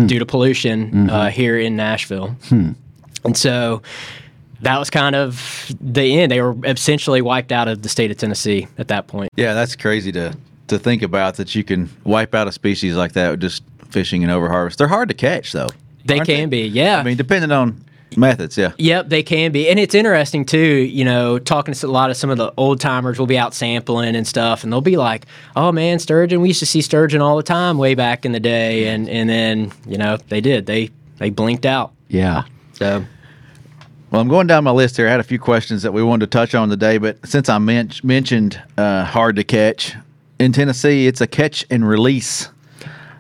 due 0.07 0.19
to 0.19 0.25
pollution 0.27 1.11
uh, 1.11 1.29
here 1.31 1.59
in 1.59 1.77
Nashville. 1.77 2.35
And 3.25 3.37
so 3.37 3.83
that 4.63 4.79
was 4.79 4.89
kind 4.89 5.15
of 5.15 5.71
the 5.81 6.19
end. 6.19 6.33
They 6.33 6.41
were 6.41 6.57
essentially 6.65 7.21
wiped 7.21 7.53
out 7.53 7.69
of 7.69 7.83
the 7.83 7.89
state 7.89 8.11
of 8.11 8.17
Tennessee 8.17 8.69
at 8.79 8.89
that 8.89 9.07
point. 9.07 9.31
Yeah, 9.37 9.53
that's 9.53 9.77
crazy 9.77 10.13
to 10.13 10.35
to 10.71 10.79
think 10.79 11.03
about 11.03 11.37
that 11.37 11.55
you 11.55 11.63
can 11.63 11.91
wipe 12.05 12.35
out 12.35 12.49
a 12.49 12.53
species 12.53 12.97
like 12.97 13.13
that 13.13 13.31
with 13.31 13.41
just 13.41 13.63
fishing 13.91 14.25
and 14.25 14.33
overharvest. 14.33 14.77
They're 14.77 14.89
hard 14.89 15.09
to 15.09 15.15
catch 15.15 15.53
though. 15.53 15.69
They 16.05 16.21
can 16.21 16.49
be, 16.49 16.63
yeah. 16.67 16.99
I 16.99 17.03
mean, 17.03 17.17
depending 17.17 17.53
on 17.53 17.85
methods, 18.17 18.57
yeah. 18.57 18.73
Yep, 18.79 19.09
they 19.09 19.23
can 19.23 19.53
be. 19.53 19.69
And 19.69 19.79
it's 19.79 19.95
interesting 19.95 20.45
too, 20.45 20.59
you 20.59 21.05
know, 21.05 21.39
talking 21.39 21.75
to 21.75 21.87
a 21.87 21.89
lot 21.89 22.11
of 22.11 22.17
some 22.17 22.31
of 22.31 22.39
the 22.39 22.53
old 22.57 22.81
timers 22.81 23.19
will 23.19 23.27
be 23.27 23.39
out 23.39 23.55
sampling 23.55 24.17
and 24.17 24.27
stuff 24.27 24.65
and 24.65 24.73
they'll 24.73 24.81
be 24.81 24.97
like, 24.97 25.27
"Oh 25.55 25.71
man, 25.73 25.99
sturgeon, 25.99 26.41
we 26.41 26.49
used 26.49 26.61
to 26.61 26.67
see 26.67 26.81
sturgeon 26.81 27.21
all 27.21 27.37
the 27.37 27.43
time 27.43 27.79
way 27.79 27.95
back 27.95 28.25
in 28.25 28.33
the 28.33 28.41
day." 28.41 28.89
And 28.89 29.09
and 29.09 29.29
then, 29.29 29.73
you 29.87 29.99
know, 29.99 30.17
they 30.29 30.41
did. 30.41 30.67
They 30.67 30.91
they 31.19 31.31
blinked 31.31 31.67
out. 31.67 31.93
Yeah. 32.09 32.45
So, 32.73 33.05
Well, 34.11 34.21
I'm 34.21 34.29
going 34.29 34.47
down 34.47 34.65
my 34.65 34.71
list 34.71 34.97
here. 34.97 35.07
I 35.07 35.11
had 35.11 35.21
a 35.21 35.25
few 35.25 35.39
questions 35.39 35.83
that 35.83 35.93
we 35.93 36.03
wanted 36.03 36.31
to 36.31 36.39
touch 36.39 36.55
on 36.55 36.71
today, 36.71 36.99
but 36.99 37.25
since 37.29 37.49
I 37.49 37.59
men- 37.59 37.93
mentioned 38.03 38.61
uh, 38.79 39.05
hard 39.05 39.37
to 39.37 39.45
catch 39.45 39.95
in 40.41 40.53
Tennessee, 40.53 41.07
it's 41.07 41.21
a 41.21 41.27
catch 41.27 41.67
and 41.71 41.87
release 41.87 42.49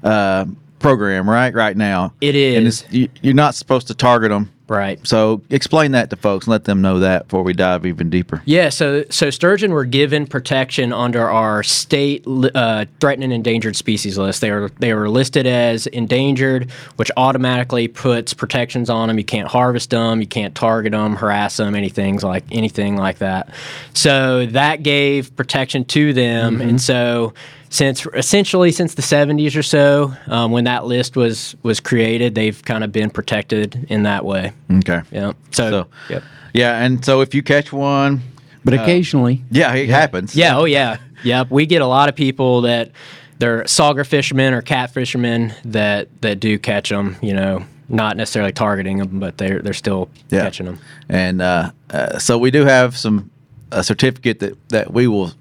uh, 0.02 0.46
program, 0.78 1.28
right? 1.28 1.55
Right 1.55 1.76
now, 1.76 2.14
It 2.20 2.34
And 2.56 2.67
it's, 2.67 2.90
you, 2.90 3.08
you're 3.20 3.34
not 3.34 3.55
supposed 3.55 3.87
to 3.88 3.94
target 3.94 4.31
them. 4.31 4.50
Right. 4.70 5.05
So 5.06 5.43
explain 5.50 5.93
that 5.93 6.10
to 6.10 6.17
folks 6.17 6.46
and 6.46 6.53
let 6.53 6.65
them 6.65 6.81
know 6.81 7.00
that 7.00 7.27
before 7.27 7.43
we 7.43 7.53
dive 7.53 7.84
even 7.84 8.08
deeper. 8.08 8.41
Yeah, 8.44 8.69
so 8.69 9.05
so 9.10 9.29
sturgeon 9.29 9.72
were 9.72 9.84
given 9.84 10.27
protection 10.27 10.93
under 10.93 11.29
our 11.29 11.62
state 11.62 12.24
uh, 12.27 12.84
threatened 13.00 13.24
and 13.24 13.32
endangered 13.32 13.77
species 13.77 14.17
list. 14.17 14.41
They 14.41 14.50
were 14.50 14.70
they 14.79 14.94
were 14.94 15.10
listed 15.10 15.46
as 15.46 15.86
endangered, 15.89 16.70
which 16.96 17.10
automatically 17.17 17.89
puts 17.89 18.32
protections 18.32 18.89
on 18.89 19.08
them. 19.08 19.19
You 19.19 19.24
can't 19.24 19.48
harvest 19.48 19.91
them, 19.91 20.20
you 20.20 20.27
can't 20.27 20.55
target 20.55 20.93
them, 20.93 21.17
harass 21.17 21.56
them, 21.56 21.74
anything 21.74 22.19
like 22.20 22.44
anything 22.53 22.96
like 22.96 23.19
that. 23.19 23.53
So 23.94 24.46
that 24.46 24.82
gave 24.82 25.34
protection 25.34 25.84
to 25.86 26.12
them, 26.12 26.60
and 26.60 26.81
so 26.81 27.34
since 27.70 28.05
essentially 28.15 28.72
since 28.72 28.94
the 28.94 29.03
70s 29.03 29.56
or 29.56 29.62
so, 29.62 30.12
um, 30.27 30.50
when 30.50 30.65
that 30.65 30.84
list 30.86 31.17
was 31.17 31.56
was 31.62 31.81
created, 31.81 32.34
they've 32.34 32.60
kind 32.65 32.84
of 32.84 32.93
been 32.93 33.10
protected 33.10 33.86
in 33.89 34.03
that 34.03 34.24
way. 34.24 34.53
Okay. 34.70 35.00
Yeah. 35.12 35.32
So, 35.53 35.70
So, 35.70 35.86
yep. 36.08 36.22
yeah, 36.53 36.84
and 36.84 37.05
so 37.05 37.20
if 37.22 37.34
you 37.34 37.43
catch 37.43 37.72
one, 37.72 38.20
But 38.65 38.74
occasionally, 38.74 39.43
yeah, 39.50 39.72
it 39.74 39.89
happens. 39.89 40.34
Yeah, 40.36 40.58
oh 40.58 40.65
yeah. 40.67 40.98
Yep. 41.24 41.50
We 41.50 41.65
get 41.67 41.81
a 41.81 41.86
lot 41.86 42.08
of 42.08 42.15
people 42.17 42.62
that 42.62 42.91
they're 43.39 43.62
sauger 43.65 44.05
fishermen 44.06 44.53
or 44.53 44.62
cat 44.62 44.91
fishermen 44.93 45.55
that 45.65 46.08
that 46.22 46.41
do 46.41 46.58
catch 46.58 46.89
them, 46.91 47.17
you 47.22 47.32
know, 47.34 47.65
not 47.89 48.17
necessarily 48.17 48.53
targeting 48.53 48.98
them, 48.98 49.20
but 49.20 49.39
they're 49.39 49.60
they're 49.62 49.72
still 49.72 50.10
Yeah. 50.29 50.43
catching 50.43 50.67
them. 50.67 50.79
And 51.08 51.41
uh, 51.41 51.70
uh, 51.91 52.19
so 52.19 52.36
we 52.36 52.50
do 52.50 52.65
have 52.65 52.96
some 52.96 53.31
a 53.70 53.84
certificate 53.84 54.41
that 54.41 54.69
that 54.70 54.93
we 54.93 55.06
will 55.06 55.32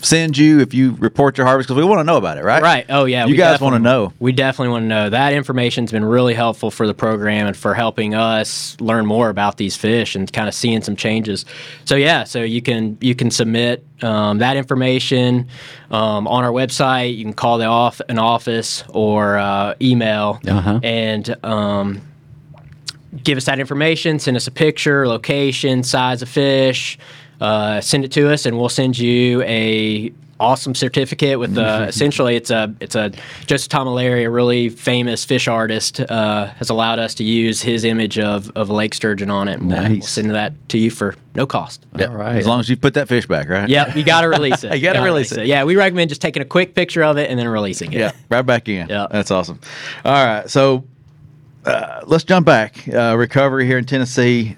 send 0.00 0.38
you 0.38 0.60
if 0.60 0.72
you 0.74 0.92
report 1.00 1.36
your 1.36 1.46
harvest 1.46 1.68
because 1.68 1.76
we 1.82 1.84
want 1.88 1.98
to 2.00 2.04
know 2.04 2.16
about 2.16 2.38
it, 2.38 2.44
right? 2.44 2.62
Right. 2.62 2.86
Oh 2.88 3.04
yeah. 3.04 3.24
You 3.26 3.32
we 3.32 3.36
guys 3.36 3.60
want 3.60 3.74
to 3.74 3.78
know. 3.80 4.12
We 4.20 4.32
definitely 4.32 4.70
want 4.70 4.84
to 4.84 4.88
know. 4.88 5.10
That 5.10 5.32
information's 5.32 5.90
been 5.90 6.04
really 6.04 6.34
helpful 6.34 6.70
for 6.70 6.86
the 6.86 6.94
program 6.94 7.46
and 7.48 7.56
for 7.56 7.74
helping 7.74 8.14
us 8.14 8.76
learn 8.80 9.06
more 9.06 9.28
about 9.28 9.56
these 9.56 9.76
fish 9.76 10.14
and 10.14 10.32
kind 10.32 10.48
of 10.48 10.54
seeing 10.54 10.82
some 10.82 10.94
changes. 10.96 11.44
So 11.84 11.96
yeah, 11.96 12.24
so 12.24 12.42
you 12.42 12.62
can 12.62 12.96
you 13.00 13.14
can 13.14 13.30
submit 13.30 13.84
um, 14.02 14.38
that 14.38 14.56
information 14.56 15.48
um, 15.90 16.28
on 16.28 16.44
our 16.44 16.52
website. 16.52 17.16
You 17.16 17.24
can 17.24 17.32
call 17.34 17.58
the 17.58 17.64
off 17.66 18.00
an 18.08 18.18
office 18.18 18.84
or 18.90 19.36
uh, 19.38 19.74
email 19.80 20.40
Uh-huh. 20.46 20.80
and. 20.82 21.44
Um, 21.44 22.02
give 23.24 23.38
us 23.38 23.46
that 23.46 23.58
information, 23.58 24.18
send 24.18 24.36
us 24.36 24.46
a 24.46 24.50
picture, 24.50 25.08
location, 25.08 25.82
size 25.82 26.20
of 26.22 26.28
fish, 26.28 26.98
uh, 27.40 27.80
send 27.80 28.04
it 28.04 28.12
to 28.12 28.32
us, 28.32 28.46
and 28.46 28.58
we'll 28.58 28.68
send 28.68 28.98
you 28.98 29.42
a 29.42 30.12
awesome 30.40 30.72
certificate 30.72 31.36
with 31.36 31.58
uh, 31.58 31.84
essentially 31.88 32.36
it's 32.36 32.50
a 32.52 32.72
it's 32.78 32.94
a 32.94 33.10
Joseph 33.46 33.70
Tomelleri, 33.70 34.24
a 34.24 34.30
really 34.30 34.68
famous 34.68 35.24
fish 35.24 35.48
artist, 35.48 35.98
uh, 36.00 36.46
has 36.58 36.70
allowed 36.70 37.00
us 37.00 37.14
to 37.16 37.24
use 37.24 37.60
his 37.60 37.82
image 37.84 38.20
of, 38.20 38.48
of 38.54 38.70
lake 38.70 38.94
sturgeon 38.94 39.30
on 39.30 39.48
it. 39.48 39.54
And 39.60 39.68
we'll- 39.68 39.78
We'll 39.80 39.88
Nice. 39.88 40.08
send 40.10 40.30
that 40.30 40.52
to 40.68 40.78
you 40.78 40.90
for 40.92 41.16
no 41.34 41.44
cost. 41.44 41.84
All 42.00 42.08
right. 42.08 42.36
As 42.36 42.46
long 42.46 42.60
as 42.60 42.68
you 42.68 42.76
put 42.76 42.94
that 42.94 43.08
fish 43.08 43.26
back, 43.26 43.48
right? 43.48 43.68
Yeah, 43.68 43.92
you 43.96 44.04
got 44.04 44.20
to 44.20 44.28
release 44.38 44.62
it. 44.62 44.74
You 44.76 44.80
gotta 44.80 45.02
release 45.02 45.32
it. 45.32 45.46
Yeah, 45.46 45.64
we 45.64 45.74
recommend 45.76 46.08
just 46.08 46.20
taking 46.22 46.40
a 46.42 46.46
quick 46.46 46.74
picture 46.76 47.02
of 47.02 47.16
it 47.18 47.30
and 47.30 47.38
then 47.38 47.48
releasing 47.48 47.92
it. 47.92 47.98
Yeah, 47.98 48.12
right 48.28 48.42
back 48.42 48.68
in. 48.68 48.88
Yeah. 48.88 49.06
That's 49.10 49.30
awesome. 49.32 49.58
All 50.04 50.12
right. 50.24 50.48
So 50.48 50.84
uh, 51.64 52.02
let's 52.06 52.22
jump 52.24 52.46
back. 52.46 52.86
Uh, 52.88 53.16
recovery 53.18 53.66
here 53.66 53.78
in 53.78 53.84
Tennessee. 53.86 54.54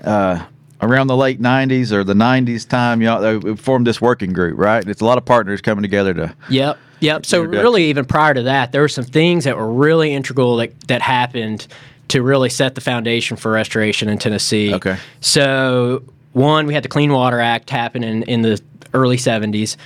Around 0.82 1.08
the 1.08 1.16
late 1.16 1.40
90s 1.40 1.92
or 1.92 2.04
the 2.04 2.14
90s 2.14 2.66
time, 2.66 3.02
y'all 3.02 3.56
formed 3.56 3.86
this 3.86 4.00
working 4.00 4.32
group, 4.32 4.58
right? 4.58 4.86
It's 4.86 5.00
a 5.00 5.04
lot 5.04 5.18
of 5.18 5.24
partners 5.24 5.60
coming 5.60 5.82
together 5.82 6.14
to. 6.14 6.34
Yep. 6.48 6.78
Yep. 7.00 7.26
So 7.26 7.42
really, 7.42 7.84
even 7.84 8.04
prior 8.04 8.34
to 8.34 8.42
that, 8.42 8.72
there 8.72 8.82
were 8.82 8.88
some 8.88 9.04
things 9.04 9.44
that 9.44 9.56
were 9.56 9.70
really 9.70 10.12
integral 10.12 10.56
that, 10.56 10.78
that 10.88 11.02
happened 11.02 11.66
to 12.08 12.22
really 12.22 12.50
set 12.50 12.74
the 12.74 12.80
foundation 12.80 13.36
for 13.36 13.52
restoration 13.52 14.08
in 14.08 14.18
Tennessee. 14.18 14.74
Okay. 14.74 14.96
So 15.20 16.02
one, 16.32 16.66
we 16.66 16.74
had 16.74 16.82
the 16.82 16.88
Clean 16.88 17.10
Water 17.10 17.40
Act 17.40 17.70
happen 17.70 18.04
in, 18.04 18.22
in 18.24 18.42
the 18.42 18.60
early 18.92 19.16
'70s. 19.16 19.76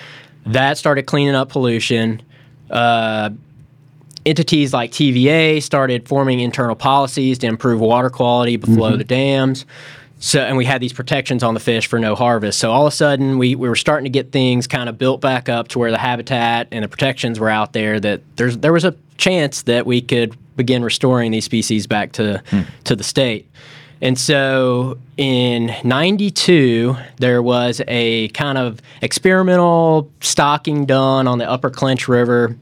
That 0.46 0.76
started 0.76 1.06
cleaning 1.06 1.34
up 1.34 1.50
pollution. 1.50 2.22
Uh, 2.70 3.30
entities 4.26 4.72
like 4.72 4.90
TVA 4.90 5.62
started 5.62 6.08
forming 6.08 6.40
internal 6.40 6.74
policies 6.74 7.38
to 7.38 7.46
improve 7.46 7.80
water 7.80 8.10
quality 8.10 8.56
below 8.56 8.96
the 8.96 9.04
dams. 9.04 9.66
So, 10.18 10.40
and 10.40 10.56
we 10.56 10.64
had 10.64 10.80
these 10.80 10.92
protections 10.92 11.42
on 11.42 11.54
the 11.54 11.60
fish 11.60 11.86
for 11.86 11.98
no 11.98 12.14
harvest. 12.14 12.58
So 12.58 12.72
all 12.72 12.86
of 12.86 12.92
a 12.92 12.96
sudden, 12.96 13.36
we, 13.36 13.54
we 13.54 13.68
were 13.68 13.76
starting 13.76 14.04
to 14.04 14.10
get 14.10 14.32
things 14.32 14.66
kind 14.66 14.88
of 14.88 14.96
built 14.96 15.20
back 15.20 15.48
up 15.48 15.68
to 15.68 15.78
where 15.78 15.90
the 15.90 15.98
habitat 15.98 16.68
and 16.72 16.82
the 16.82 16.88
protections 16.88 17.38
were 17.38 17.50
out 17.50 17.72
there. 17.72 18.00
That 18.00 18.22
there's 18.36 18.58
there 18.58 18.72
was 18.72 18.84
a 18.84 18.94
chance 19.18 19.62
that 19.62 19.86
we 19.86 20.00
could 20.00 20.36
begin 20.56 20.82
restoring 20.82 21.30
these 21.30 21.44
species 21.44 21.86
back 21.86 22.12
to 22.12 22.42
hmm. 22.48 22.62
to 22.84 22.96
the 22.96 23.04
state. 23.04 23.50
And 24.00 24.18
so 24.18 24.98
in 25.16 25.74
92, 25.82 26.96
there 27.16 27.42
was 27.42 27.80
a 27.88 28.28
kind 28.28 28.58
of 28.58 28.80
experimental 29.00 30.10
stocking 30.20 30.84
done 30.84 31.26
on 31.26 31.38
the 31.38 31.48
Upper 31.48 31.70
Clinch 31.70 32.08
River. 32.08 32.56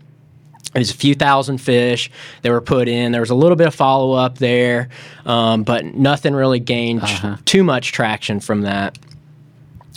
It 0.75 0.79
was 0.79 0.91
a 0.91 0.95
few 0.95 1.14
thousand 1.14 1.59
fish 1.59 2.11
that 2.41 2.50
were 2.50 2.62
put 2.62 2.88
in. 2.88 3.12
There 3.12 3.21
was 3.21 3.31
a 3.31 3.35
little 3.35 3.57
bit 3.57 3.67
of 3.67 3.75
follow 3.75 4.12
up 4.12 4.38
there, 4.38 4.88
um, 5.26 5.64
but 5.64 5.85
nothing 5.85 6.35
really 6.35 6.61
gained 6.61 7.02
tr- 7.07 7.35
too 7.45 7.62
much 7.62 7.93
traction 7.93 8.41
from 8.41 8.62
that. 8.62 8.99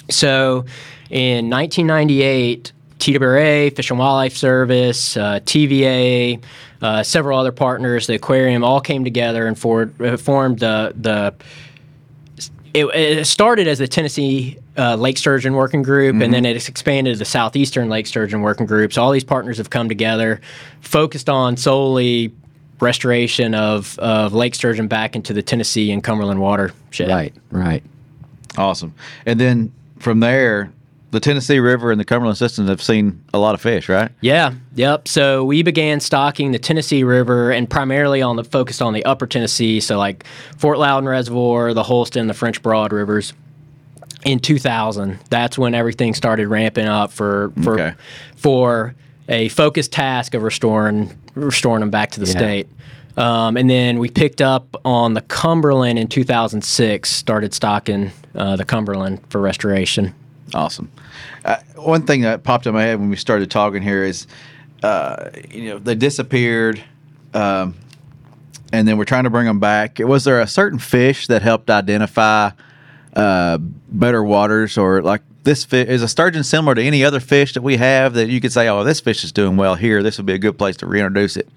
So 0.09 0.65
in 1.09 1.49
1998, 1.49 2.73
TWRA, 2.99 3.69
Fish 3.75 3.89
and 3.89 3.99
Wildlife 3.99 4.35
Service, 4.35 5.15
uh, 5.17 5.39
TVA, 5.45 6.41
uh, 6.81 7.03
several 7.03 7.39
other 7.39 7.51
partners, 7.51 8.07
the 8.07 8.15
aquarium, 8.15 8.63
all 8.63 8.81
came 8.81 9.03
together 9.03 9.47
and 9.47 9.57
for, 9.57 9.91
uh, 9.99 10.17
formed 10.17 10.59
the 10.59 10.93
the. 10.99 11.33
It, 12.75 12.85
it 12.93 13.25
started 13.25 13.67
as 13.67 13.77
the 13.79 13.87
Tennessee 13.87 14.57
uh, 14.77 14.95
Lake 14.95 15.17
Sturgeon 15.17 15.53
Working 15.53 15.81
Group, 15.81 16.21
and 16.21 16.33
then 16.33 16.45
it's 16.45 16.67
expanded 16.67 17.13
to 17.15 17.19
the 17.19 17.25
Southeastern 17.25 17.87
Lake 17.87 18.05
Sturgeon 18.05 18.41
Working 18.41 18.65
Group. 18.65 18.91
So 18.91 19.01
all 19.01 19.11
these 19.11 19.23
partners 19.23 19.57
have 19.57 19.69
come 19.69 19.87
together, 19.87 20.41
focused 20.81 21.29
on 21.29 21.55
solely 21.55 22.33
restoration 22.81 23.55
of, 23.55 23.97
of 23.99 24.33
lake 24.33 24.53
sturgeon 24.53 24.87
back 24.89 25.15
into 25.15 25.31
the 25.31 25.41
Tennessee 25.41 25.91
and 25.91 26.03
Cumberland 26.03 26.41
watershed. 26.41 27.07
Right, 27.09 27.33
right. 27.49 27.81
Awesome. 28.57 28.93
And 29.25 29.39
then 29.39 29.71
from 29.99 30.19
there, 30.19 30.71
the 31.15 31.19
Tennessee 31.21 31.59
River 31.59 31.91
and 31.91 31.99
the 31.99 32.05
Cumberland 32.05 32.37
systems 32.37 32.67
have 32.69 32.81
seen 32.81 33.23
a 33.33 33.39
lot 33.39 33.55
of 33.55 33.61
fish, 33.61 33.87
right? 33.89 34.11
Yeah, 34.21 34.53
yep. 34.75 35.07
So 35.07 35.43
we 35.45 35.63
began 35.63 35.99
stocking 36.01 36.51
the 36.51 36.59
Tennessee 36.59 37.03
River 37.03 37.51
and 37.51 37.69
primarily 37.69 38.21
on 38.21 38.35
the 38.35 38.43
focused 38.43 38.81
on 38.81 38.93
the 38.93 39.03
upper 39.05 39.25
Tennessee, 39.25 39.79
so 39.79 39.97
like 39.97 40.25
Fort 40.57 40.77
Loudoun 40.77 41.05
Reservoir, 41.07 41.73
the 41.73 41.83
Holston, 41.83 42.27
the 42.27 42.33
French 42.33 42.61
Broad 42.61 42.91
rivers. 42.93 43.33
In 44.25 44.39
2000, 44.39 45.19
that's 45.29 45.57
when 45.57 45.73
everything 45.75 46.13
started 46.13 46.47
ramping 46.47 46.87
up 46.87 47.11
for 47.11 47.51
for 47.63 47.73
Okay. 47.79 47.93
for 48.35 48.95
a 49.29 49.49
focused 49.49 49.91
task 49.91 50.33
of 50.33 50.43
restoring 50.43 51.11
restoring 51.35 51.79
them 51.81 51.89
back 51.91 52.11
to 52.11 52.19
the 52.19 52.25
Yeah. 52.25 52.31
state. 52.31 52.67
Um, 53.17 53.55
and 53.55 53.69
then 53.69 53.99
we 53.99 54.09
picked 54.09 54.41
up 54.41 54.75
on 54.83 55.13
the 55.13 55.21
Cumberland 55.21 55.97
in 55.97 56.07
2006, 56.07 57.09
started 57.09 57.53
stocking 57.53 58.11
uh, 58.35 58.57
the 58.57 58.65
Cumberland 58.65 59.19
for 59.29 59.39
restoration. 59.39 60.13
Awesome. 60.53 60.91
Uh, 61.43 61.57
one 61.75 62.05
thing 62.05 62.21
that 62.21 62.43
popped 62.43 62.67
in 62.67 62.73
my 62.73 62.83
head 62.83 62.99
when 62.99 63.09
we 63.09 63.15
started 63.15 63.49
talking 63.49 63.81
here 63.81 64.03
is, 64.03 64.27
uh, 64.83 65.29
you 65.49 65.69
know, 65.69 65.79
they 65.79 65.95
disappeared, 65.95 66.83
um, 67.33 67.75
and 68.71 68.87
then 68.87 68.97
we're 68.97 69.05
trying 69.05 69.23
to 69.23 69.29
bring 69.29 69.45
them 69.45 69.59
back. 69.59 69.99
Was 69.99 70.23
there 70.23 70.39
a 70.39 70.47
certain 70.47 70.79
fish 70.79 71.27
that 71.27 71.41
helped 71.41 71.69
identify 71.69 72.51
uh, 73.15 73.57
better 73.59 74.23
waters, 74.23 74.77
or 74.77 75.01
like 75.01 75.21
this 75.43 75.63
fish 75.63 75.87
is 75.87 76.03
a 76.03 76.07
sturgeon 76.07 76.43
similar 76.43 76.75
to 76.75 76.83
any 76.83 77.03
other 77.03 77.19
fish 77.19 77.53
that 77.53 77.61
we 77.61 77.77
have 77.77 78.13
that 78.13 78.27
you 78.29 78.41
could 78.41 78.51
say, 78.51 78.67
oh, 78.67 78.83
this 78.83 78.99
fish 78.99 79.23
is 79.23 79.31
doing 79.31 79.57
well 79.57 79.75
here. 79.75 80.03
This 80.03 80.17
would 80.17 80.25
be 80.25 80.33
a 80.33 80.37
good 80.39 80.57
place 80.57 80.77
to 80.77 80.85
reintroduce 80.85 81.37
it. 81.37 81.47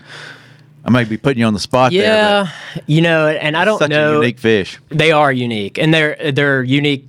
I 0.84 0.90
may 0.90 1.04
be 1.04 1.16
putting 1.16 1.40
you 1.40 1.46
on 1.46 1.54
the 1.54 1.60
spot 1.60 1.92
there. 1.92 2.02
Yeah, 2.02 2.52
you 2.86 3.02
know, 3.02 3.26
and 3.28 3.56
I 3.56 3.64
don't 3.64 3.78
such 3.78 3.90
know. 3.90 4.12
a 4.12 4.14
unique 4.14 4.38
fish. 4.38 4.78
They 4.88 5.12
are 5.12 5.30
unique, 5.30 5.78
and 5.78 5.92
they're 5.92 6.32
they're 6.32 6.62
unique, 6.62 7.06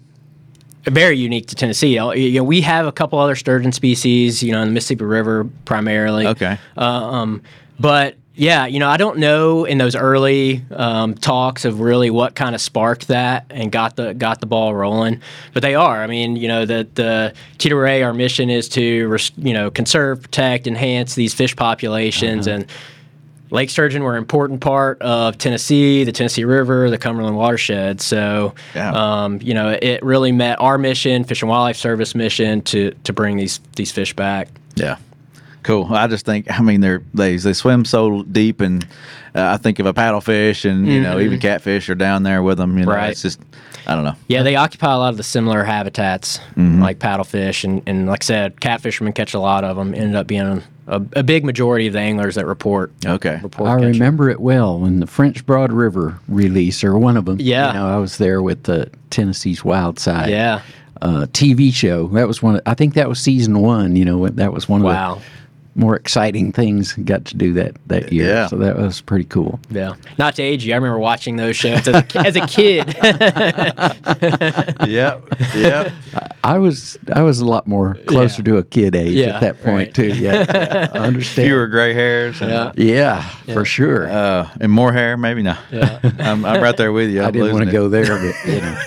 very 0.85 1.17
unique 1.17 1.47
to 1.47 1.55
Tennessee. 1.55 1.93
You 1.93 2.31
know, 2.31 2.43
we 2.43 2.61
have 2.61 2.85
a 2.85 2.91
couple 2.91 3.19
other 3.19 3.35
sturgeon 3.35 3.71
species, 3.71 4.41
you 4.41 4.51
know, 4.51 4.61
in 4.61 4.69
the 4.69 4.73
Mississippi 4.73 5.05
River 5.05 5.47
primarily. 5.65 6.27
Okay. 6.27 6.57
Uh, 6.77 6.81
um, 6.81 7.41
but 7.79 8.15
yeah, 8.39 8.67
you 8.67 8.79
know, 8.79 8.87
I 8.87 8.95
don't 8.95 9.17
know 9.17 9.65
in 9.65 9.77
those 9.79 9.95
early 9.95 10.63
um, 10.71 11.13
talks 11.13 11.65
of 11.65 11.81
really 11.81 12.09
what 12.09 12.35
kind 12.35 12.55
of 12.55 12.61
sparked 12.61 13.09
that 13.09 13.45
and 13.49 13.69
got 13.69 13.97
the 13.97 14.13
got 14.13 14.39
the 14.39 14.45
ball 14.45 14.73
rolling. 14.73 15.21
But 15.53 15.61
they 15.61 15.75
are. 15.75 16.01
I 16.01 16.07
mean, 16.07 16.37
you 16.37 16.47
know, 16.47 16.65
the 16.65 16.87
the 16.93 17.33
TWA, 17.57 18.01
our 18.01 18.13
mission 18.13 18.49
is 18.49 18.69
to 18.69 19.17
you 19.37 19.53
know 19.53 19.69
conserve, 19.69 20.21
protect, 20.21 20.67
enhance 20.67 21.15
these 21.15 21.33
fish 21.33 21.55
populations 21.55 22.47
and. 22.47 22.65
Lake 23.51 23.69
sturgeon 23.69 24.03
were 24.03 24.11
an 24.11 24.17
important 24.19 24.61
part 24.61 25.01
of 25.01 25.37
Tennessee, 25.37 26.03
the 26.03 26.11
Tennessee 26.11 26.43
River, 26.43 26.89
the 26.89 26.97
Cumberland 26.99 27.35
watershed. 27.35 27.99
So, 27.99 28.53
Yeah. 28.75 28.91
um, 28.91 29.39
you 29.41 29.53
know, 29.55 29.69
it 29.81 30.03
really 30.03 30.31
met 30.31 30.59
our 30.61 30.77
mission, 30.77 31.23
Fish 31.23 31.41
and 31.41 31.49
Wildlife 31.49 31.77
Service 31.77 32.13
mission, 32.13 32.61
to 32.63 32.91
to 33.05 33.13
bring 33.13 33.37
these 33.37 33.59
these 33.75 33.91
fish 33.91 34.13
back. 34.15 34.49
Yeah. 34.75 34.97
Cool. 35.63 35.93
I 35.93 36.07
just 36.07 36.25
think, 36.25 36.45
I 36.49 36.61
mean, 36.61 36.79
they're 36.81 37.01
they 37.13 37.35
they 37.37 37.53
swim 37.53 37.85
so 37.85 38.23
deep, 38.23 38.61
and 38.61 38.83
uh, 39.35 39.51
I 39.53 39.57
think 39.57 39.79
of 39.79 39.85
a 39.85 39.93
paddlefish, 39.93 40.69
and 40.69 40.87
you 40.87 41.01
know, 41.01 41.19
even 41.19 41.39
catfish 41.39 41.89
are 41.89 41.95
down 41.95 42.23
there 42.23 42.41
with 42.43 42.57
them. 42.59 42.77
You 42.77 42.85
know, 42.85 42.91
Mm-hmm. 42.91 42.97
Right. 43.01 43.09
it's 43.11 43.21
just, 43.23 43.41
I 43.85 43.95
don't 43.95 44.03
know. 44.05 44.15
Yeah, 44.27 44.43
they 44.43 44.55
occupy 44.55 44.93
a 44.93 44.97
lot 44.97 45.09
of 45.09 45.17
the 45.17 45.23
similar 45.23 45.63
habitats, 45.63 46.39
like 46.55 46.99
paddlefish, 46.99 47.63
and, 47.65 47.81
and 47.87 48.07
like 48.07 48.23
I 48.23 48.25
said, 48.25 48.55
catfishermen 48.57 49.13
catch 49.15 49.33
a 49.33 49.39
lot 49.39 49.63
of 49.63 49.75
them. 49.75 49.93
Ended 49.93 50.15
up 50.15 50.27
being 50.27 50.63
a, 50.89 51.01
a 51.13 51.23
big 51.23 51.45
majority 51.45 51.87
of 51.87 51.93
the 51.93 51.99
anglers 51.99 52.35
that 52.35 52.45
report. 52.45 52.91
Okay. 53.05 53.39
report 53.41 53.69
I 53.69 53.75
catching. 53.75 53.91
remember 53.93 54.29
it 54.29 54.39
well 54.41 54.79
when 54.79 54.99
the 54.99 55.07
French 55.07 55.45
Broad 55.45 55.71
River 55.71 56.19
release, 56.27 56.83
or 56.83 56.97
one 56.97 57.15
of 57.15 57.25
them. 57.25 57.37
Yeah. 57.39 57.67
you 57.67 57.73
know, 57.75 57.87
I 57.87 57.97
was 57.97 58.17
there 58.17 58.41
with 58.41 58.63
the 58.63 58.89
Tennessee's 59.09 59.63
Wild 59.63 59.99
Side. 59.99 60.29
Yeah. 60.29 60.61
uh, 61.01 61.27
TV 61.31 61.73
show. 61.73 62.07
That 62.07 62.27
was 62.27 62.41
one. 62.43 62.55
Of, 62.57 62.61
I 62.65 62.73
think 62.73 62.95
that 62.95 63.07
was 63.07 63.19
season 63.21 63.59
one. 63.61 63.95
You 63.95 64.03
know, 64.05 64.27
that 64.27 64.51
was 64.51 64.67
one 64.67 64.81
of 64.81 64.85
Wow. 64.85 65.15
the 65.15 65.21
more 65.79 65.95
exciting 65.95 66.51
things. 66.51 66.93
Got 66.93 67.25
to 67.25 67.37
do 67.37 67.53
that 67.53 67.75
that 67.87 68.11
year. 68.11 68.27
Yeah. 68.27 68.47
So 68.47 68.57
that 68.57 68.77
was 68.77 68.99
pretty 69.01 69.23
cool. 69.25 69.59
Yeah. 69.71 69.95
Not 70.17 70.35
to 70.35 70.43
age 70.43 70.65
you, 70.65 70.73
I 70.73 70.75
remember 70.75 70.99
watching 70.99 71.37
those 71.37 71.55
shows 71.55 71.87
as 71.87 71.95
a, 71.95 72.05
as 72.17 72.35
a 72.35 72.45
kid. 72.45 72.87
yep. 74.87 75.23
Yep. 75.55 75.91
I 76.43 76.57
was 76.57 76.97
I 77.13 77.21
was 77.21 77.39
a 77.39 77.45
lot 77.45 77.67
more 77.67 77.95
closer 78.07 78.41
to 78.43 78.57
a 78.57 78.63
kid 78.63 78.95
age 78.95 79.13
Yeah, 79.13 79.35
at 79.35 79.41
that 79.41 79.61
point 79.63 79.87
right. 79.87 79.93
too. 79.93 80.07
Yeah, 80.07 80.45
yeah, 80.53 80.89
I 80.93 80.97
understand. 80.99 81.47
Fewer 81.47 81.67
gray 81.67 81.93
hairs. 81.93 82.41
and, 82.41 82.49
Yeah. 82.51 82.71
yeah, 82.77 83.21
for 83.53 83.65
sure. 83.65 84.09
Uh, 84.09 84.49
and 84.59 84.71
more 84.71 84.91
hair, 84.93 85.17
maybe 85.17 85.43
not. 85.43 85.59
Yeah. 85.71 85.99
I'm, 86.19 86.43
I'm 86.45 86.61
right 86.61 86.75
there 86.75 86.91
with 86.91 87.09
you. 87.09 87.21
I 87.21 87.27
I'm 87.27 87.31
didn't 87.33 87.53
want 87.53 87.65
to 87.65 87.71
go 87.71 87.87
there, 87.89 88.05
but 88.05 88.35
you 88.45 88.61
know. 88.61 88.77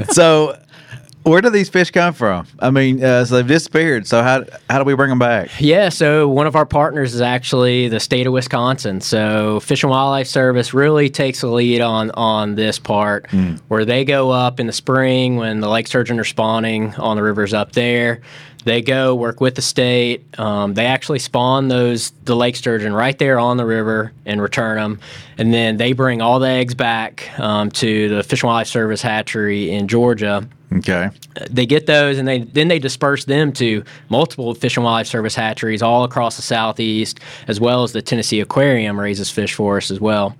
it. 0.00 0.12
So, 0.12 0.58
where 1.26 1.40
do 1.40 1.50
these 1.50 1.68
fish 1.68 1.90
come 1.90 2.14
from? 2.14 2.46
I 2.60 2.70
mean, 2.70 3.02
uh, 3.02 3.24
so 3.24 3.36
they've 3.36 3.46
disappeared. 3.46 4.06
So 4.06 4.22
how 4.22 4.44
how 4.70 4.78
do 4.78 4.84
we 4.84 4.94
bring 4.94 5.10
them 5.10 5.18
back? 5.18 5.50
Yeah, 5.60 5.88
so 5.88 6.28
one 6.28 6.46
of 6.46 6.54
our 6.54 6.66
partners 6.66 7.14
is 7.14 7.20
actually 7.20 7.88
the 7.88 7.98
state 7.98 8.26
of 8.26 8.32
Wisconsin. 8.32 9.00
So 9.00 9.58
Fish 9.60 9.82
and 9.82 9.90
Wildlife 9.90 10.28
Service 10.28 10.72
really 10.72 11.10
takes 11.10 11.40
the 11.40 11.48
lead 11.48 11.80
on 11.80 12.12
on 12.12 12.54
this 12.54 12.78
part, 12.78 13.28
where 13.68 13.84
they 13.84 14.04
go 14.04 14.30
up 14.30 14.60
in 14.60 14.66
the 14.66 14.72
spring 14.72 15.36
when 15.36 15.60
the 15.60 15.68
lake 15.68 15.88
sturgeon 15.88 16.20
are 16.20 16.24
spawning 16.24 16.94
on 16.94 17.16
the 17.16 17.22
rivers 17.22 17.52
up 17.52 17.72
there. 17.72 18.20
They 18.66 18.82
go 18.82 19.14
work 19.14 19.40
with 19.40 19.54
the 19.54 19.62
state. 19.62 20.24
Um, 20.40 20.74
they 20.74 20.86
actually 20.86 21.20
spawn 21.20 21.68
those 21.68 22.10
the 22.24 22.34
lake 22.34 22.56
sturgeon 22.56 22.92
right 22.92 23.16
there 23.16 23.38
on 23.38 23.58
the 23.58 23.64
river 23.64 24.12
and 24.24 24.42
return 24.42 24.76
them, 24.76 24.98
and 25.38 25.54
then 25.54 25.76
they 25.76 25.92
bring 25.92 26.20
all 26.20 26.40
the 26.40 26.48
eggs 26.48 26.74
back 26.74 27.30
um, 27.38 27.70
to 27.70 28.08
the 28.08 28.24
Fish 28.24 28.42
and 28.42 28.48
Wildlife 28.48 28.66
Service 28.66 29.00
hatchery 29.00 29.70
in 29.70 29.86
Georgia. 29.86 30.48
Okay. 30.72 31.10
They 31.48 31.64
get 31.64 31.86
those, 31.86 32.18
and 32.18 32.26
they 32.26 32.40
then 32.40 32.66
they 32.66 32.80
disperse 32.80 33.24
them 33.24 33.52
to 33.52 33.84
multiple 34.08 34.52
Fish 34.52 34.76
and 34.76 34.82
Wildlife 34.82 35.06
Service 35.06 35.36
hatcheries 35.36 35.80
all 35.80 36.02
across 36.02 36.34
the 36.34 36.42
southeast, 36.42 37.20
as 37.46 37.60
well 37.60 37.84
as 37.84 37.92
the 37.92 38.02
Tennessee 38.02 38.40
Aquarium 38.40 38.98
raises 38.98 39.30
fish 39.30 39.54
for 39.54 39.76
us 39.76 39.92
as 39.92 40.00
well. 40.00 40.36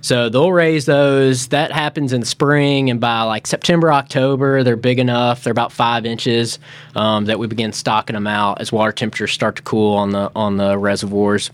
So 0.00 0.28
they'll 0.28 0.52
raise 0.52 0.86
those. 0.86 1.48
That 1.48 1.72
happens 1.72 2.12
in 2.12 2.24
spring, 2.24 2.88
and 2.88 3.00
by 3.00 3.22
like 3.22 3.46
September, 3.46 3.92
October, 3.92 4.62
they're 4.62 4.76
big 4.76 4.98
enough. 4.98 5.42
They're 5.42 5.50
about 5.50 5.72
five 5.72 6.06
inches 6.06 6.58
um, 6.94 7.24
that 7.24 7.38
we 7.38 7.46
begin 7.46 7.72
stocking 7.72 8.14
them 8.14 8.26
out 8.26 8.60
as 8.60 8.70
water 8.70 8.92
temperatures 8.92 9.32
start 9.32 9.56
to 9.56 9.62
cool 9.62 9.96
on 9.96 10.10
the 10.10 10.30
on 10.36 10.56
the 10.56 10.78
reservoirs. 10.78 11.50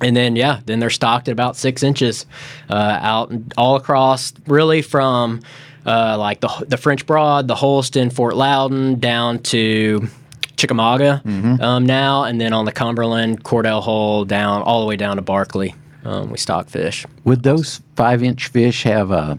And 0.00 0.16
then 0.16 0.34
yeah, 0.34 0.60
then 0.66 0.80
they're 0.80 0.90
stocked 0.90 1.28
at 1.28 1.32
about 1.32 1.56
six 1.56 1.84
inches 1.84 2.26
uh, 2.68 2.98
out 3.00 3.30
and 3.30 3.54
all 3.56 3.76
across, 3.76 4.32
really 4.48 4.82
from 4.82 5.40
uh, 5.86 6.16
like 6.18 6.40
the 6.40 6.48
the 6.66 6.76
French 6.76 7.06
Broad, 7.06 7.46
the 7.46 7.54
Holston, 7.54 8.10
Fort 8.10 8.34
Loudoun, 8.34 8.98
down 8.98 9.38
to 9.44 10.08
Chickamauga 10.56 11.22
um, 11.60 11.86
now, 11.86 12.24
and 12.24 12.40
then 12.40 12.52
on 12.52 12.64
the 12.64 12.72
Cumberland, 12.72 13.44
Cordell 13.44 13.82
Hull, 13.82 14.24
down 14.24 14.62
all 14.62 14.80
the 14.80 14.86
way 14.86 14.96
down 14.96 15.16
to 15.16 15.22
Barkley. 15.22 15.74
Um, 16.04 16.30
we 16.30 16.38
stock 16.38 16.68
fish. 16.68 17.06
Would 17.24 17.42
those 17.42 17.80
five 17.96 18.22
inch 18.22 18.48
fish 18.48 18.82
have 18.82 19.10
a 19.10 19.38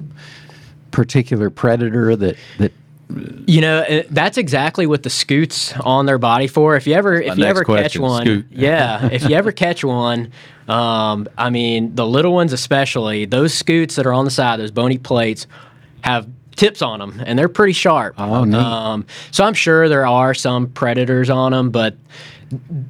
particular 0.91 1.49
predator 1.49 2.15
that, 2.15 2.37
that 2.59 2.71
You 3.45 3.61
know, 3.61 3.79
uh, 3.79 4.03
that's 4.09 4.37
exactly 4.37 4.85
what 4.85 5.03
the 5.03 5.09
scutes 5.09 5.73
on 5.79 6.05
their 6.05 6.17
body 6.17 6.47
for. 6.47 6.75
If 6.75 6.87
you 6.87 6.93
ever, 6.93 7.15
if 7.15 7.37
you 7.37 7.43
next 7.43 7.59
ever 7.59 7.63
catch 7.65 7.99
one, 7.99 8.23
scoot. 8.25 8.45
yeah, 8.51 9.09
if 9.11 9.27
you 9.27 9.35
ever 9.35 9.51
catch 9.51 9.83
one, 9.83 10.31
um, 10.67 11.27
I 11.37 11.49
mean, 11.49 11.95
the 11.95 12.05
little 12.05 12.33
ones 12.33 12.53
especially, 12.53 13.25
those 13.25 13.53
scutes 13.53 13.95
that 13.95 14.05
are 14.05 14.13
on 14.13 14.25
the 14.25 14.31
side, 14.31 14.59
those 14.59 14.71
bony 14.71 14.97
plates, 14.97 15.47
have 16.01 16.27
tips 16.55 16.81
on 16.81 16.99
them, 16.99 17.21
and 17.25 17.37
they're 17.37 17.49
pretty 17.49 17.73
sharp. 17.73 18.15
Oh, 18.17 18.43
neat. 18.43 18.55
Um, 18.55 19.05
so 19.31 19.43
I'm 19.43 19.53
sure 19.53 19.89
there 19.89 20.05
are 20.07 20.33
some 20.33 20.67
predators 20.67 21.29
on 21.29 21.51
them, 21.51 21.71
but 21.71 21.97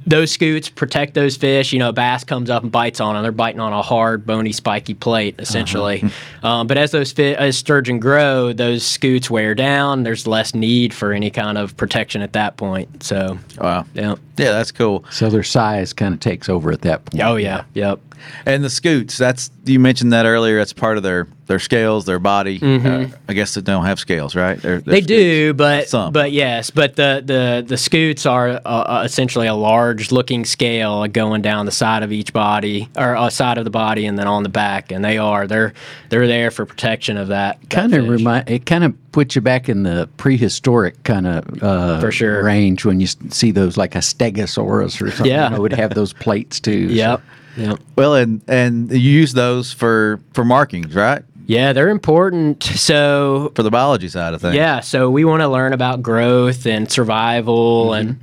those 0.06 0.32
scutes 0.32 0.70
protect 0.70 1.14
those 1.14 1.36
fish. 1.38 1.74
You 1.74 1.80
know, 1.80 1.90
a 1.90 1.94
bass 1.94 2.24
comes 2.24 2.50
up 2.50 2.64
and 2.64 2.72
bites 2.72 3.00
on 3.00 3.14
them. 3.16 3.24
They're 3.24 3.32
biting 3.32 3.60
on 3.60 3.74
a 3.74 3.82
hard, 3.82 4.26
bony, 4.26 4.52
spiky 4.52 4.94
plate, 4.94 5.36
essentially. 5.40 6.04
um, 6.44 6.68
but 6.68 6.78
as 6.78 6.92
those 6.92 7.12
fi- 7.12 7.36
as 7.36 7.58
sturgeon 7.58 8.00
grow, 8.00 8.54
those 8.54 8.86
scutes 8.86 9.30
wear 9.30 9.56
down. 9.56 10.04
There's 10.04 10.28
less 10.28 10.54
need 10.54 10.94
for 10.94 11.14
any 11.14 11.30
kind 11.30 11.58
of 11.58 11.76
protection 11.78 12.22
at 12.22 12.34
that 12.34 12.58
point. 12.58 13.04
So, 13.04 13.38
Wow. 13.60 13.86
yeah. 13.94 14.16
Yeah, 14.38 14.52
that's 14.52 14.72
cool. 14.72 15.06
so 15.12 15.30
their 15.30 15.44
size 15.44 15.94
kind 15.94 16.14
of 16.14 16.20
takes 16.20 16.50
over 16.50 16.72
at 16.72 16.82
that 16.82 17.06
point? 17.06 17.24
Oh 17.24 17.36
yeah. 17.36 17.66
Yep. 17.76 18.00
And 18.46 18.64
the 18.64 18.70
scutes, 18.70 19.18
that's 19.18 19.52
you 19.66 19.80
mentioned 19.80 20.14
that 20.14 20.26
earlier. 20.26 20.58
That's 20.58 20.74
part 20.74 20.98
of 20.98 21.04
their 21.04 21.28
their 21.48 21.60
scales, 21.60 22.06
their 22.06 22.20
body. 22.20 22.60
Uh, 22.62 23.08
I 23.28 23.34
guess 23.34 23.54
they 23.56 23.62
don't 23.62 23.86
have 23.86 24.00
scales, 24.00 24.36
right? 24.36 24.58
They're, 24.62 24.80
they're 24.80 24.82
Mm-hmm. 24.82 24.90
They 24.92 25.02
scutes. 25.02 25.08
do, 25.08 25.54
but 25.54 25.90
Some. 25.90 26.14
but 26.14 26.32
yes, 26.32 26.70
but 26.70 26.96
the 26.96 27.22
the 27.26 27.64
the 27.68 27.78
scutes 27.78 28.26
are 28.26 28.50
uh, 28.50 28.60
uh, 28.66 29.02
essentially 29.06 29.48
a 29.48 29.54
large 29.56 30.12
looking 30.12 30.46
scale 30.46 31.06
going 31.08 31.42
down 31.42 31.66
the 31.66 31.72
side 31.72 32.04
of 32.04 32.12
each 32.12 32.32
body 32.34 32.90
or 32.98 33.16
uh, 33.16 33.30
side 33.30 33.58
of 33.58 33.64
the 33.66 33.70
body 33.72 34.06
and 34.06 34.18
then 34.18 34.28
on 34.28 34.44
the 34.44 34.50
back, 34.50 34.92
and 34.92 35.04
they 35.04 35.18
are 35.18 35.48
they're 35.48 35.74
they're 36.10 36.28
there 36.28 36.52
for 36.52 36.66
protection 36.66 37.18
of 37.18 37.28
that. 37.30 37.60
that 37.62 37.70
Kind 37.70 37.94
of 37.94 38.08
remind 38.08 38.50
it. 38.50 38.66
Kind 38.66 38.84
of 38.84 38.94
puts 39.12 39.36
you 39.36 39.42
back 39.42 39.70
in 39.70 39.84
the 39.84 40.10
prehistoric 40.18 41.04
kind 41.04 41.28
of 41.28 41.62
uh, 41.64 42.00
For 42.00 42.12
sure. 42.12 42.44
range 42.44 42.84
when 42.84 43.00
you 43.00 43.06
see 43.08 43.52
those 43.52 43.78
like 43.78 43.94
a 43.96 44.00
Stegosaurus 44.00 45.02
or 45.02 45.12
something. 45.12 45.26
Yeah. 45.28 45.50
you 45.50 45.56
know, 45.56 45.62
would 45.62 45.74
have 45.74 45.94
those 45.94 46.14
plates 46.14 46.60
too. 46.60 46.90
so- 46.90 46.94
Yep. 47.04 47.22
Yep. 47.56 47.80
Well, 47.96 48.16
and 48.16 48.42
and 48.48 48.90
you 48.92 48.98
use 48.98 49.34
those 49.34 49.72
for 49.72 50.20
for 50.34 50.44
markings, 50.44 50.96
right? 50.96 51.22
Yeah, 51.46 51.74
they're 51.74 51.90
important. 51.90 52.64
So 52.64 53.52
For 53.56 53.64
the 53.64 53.72
biology 53.72 54.08
side 54.08 54.34
of 54.34 54.42
things. 54.42 54.56
Yeah, 54.56 54.80
so 54.80 55.10
we 55.10 55.26
want 55.26 55.42
to 55.42 55.48
learn 55.48 55.74
about 55.74 56.02
growth 56.02 56.66
and 56.66 56.90
survival 56.92 57.88
mm-hmm. 57.90 58.10
and 58.10 58.20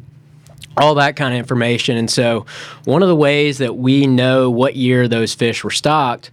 all 0.77 0.95
that 0.97 1.17
kind 1.17 1.35
of 1.35 1.39
information. 1.39 1.97
And 1.97 2.11
so, 2.11 2.47
one 2.85 3.03
of 3.03 3.09
the 3.09 3.17
ways 3.17 3.59
that 3.59 3.77
we 3.77 4.07
know 4.07 4.51
what 4.51 4.77
year 4.77 5.09
those 5.09 5.35
fish 5.35 5.63
were 5.65 5.71
stocked 5.71 6.31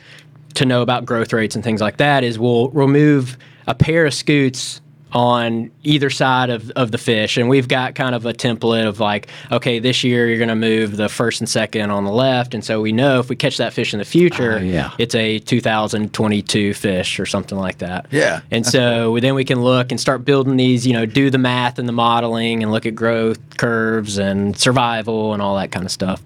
to 0.56 0.65
know 0.65 0.82
about 0.82 1.06
growth 1.06 1.34
rates 1.34 1.56
and 1.56 1.63
things 1.63 1.82
like 1.82 1.98
that 1.98 2.24
is 2.24 2.39
we'll 2.39 2.70
remove 2.70 3.38
a 3.67 3.75
pair 3.75 4.05
of 4.05 4.14
scutes 4.14 4.81
on 5.13 5.72
either 5.83 6.09
side 6.09 6.50
of, 6.50 6.70
of 6.72 6.91
the 6.91 6.98
fish 6.98 7.37
and 7.37 7.48
we've 7.48 7.67
got 7.70 7.96
kind 7.96 8.13
of 8.13 8.25
a 8.25 8.33
template 8.33 8.85
of 8.85 9.00
like 9.00 9.27
okay 9.51 9.79
this 9.79 10.03
year 10.03 10.27
you're 10.27 10.37
going 10.37 10.50
to 10.50 10.55
move 10.55 10.98
the 10.98 11.07
first 11.07 11.39
and 11.39 11.48
second 11.50 11.89
on 11.91 12.03
the 12.03 12.11
left 12.11 12.53
and 12.53 12.63
so 12.65 12.81
we 12.81 12.91
know 12.91 13.20
if 13.20 13.29
we 13.29 13.35
catch 13.35 13.55
that 13.57 13.72
fish 13.72 13.93
in 13.93 14.00
the 14.00 14.05
future 14.05 14.57
Oh, 14.59 14.61
yeah. 14.61 14.91
it's 14.98 15.15
a 15.15 15.39
2022 15.39 16.74
fish 16.74 17.20
or 17.20 17.25
something 17.25 17.57
like 17.57 17.77
that 17.77 18.07
Yeah. 18.11 18.41
and 18.51 18.65
so 18.65 19.17
then 19.22 19.33
we 19.33 19.46
can 19.46 19.61
look 19.61 19.91
and 19.91 20.00
start 20.00 20.25
building 20.25 20.57
these, 20.57 20.85
you 20.85 20.93
know, 20.93 21.05
do 21.05 21.29
the 21.29 21.37
math 21.37 21.79
and 21.79 21.87
the 21.87 21.93
modeling 21.93 22.61
and 22.61 22.72
look 22.72 22.85
at 22.85 22.93
growth 22.96 23.39
curves 23.57 24.17
and 24.17 24.57
survival 24.57 25.33
and 25.33 25.41
all 25.41 25.55
that 25.55 25.72
kind 25.72 25.85
of 25.85 25.91
stuff. 25.91 26.22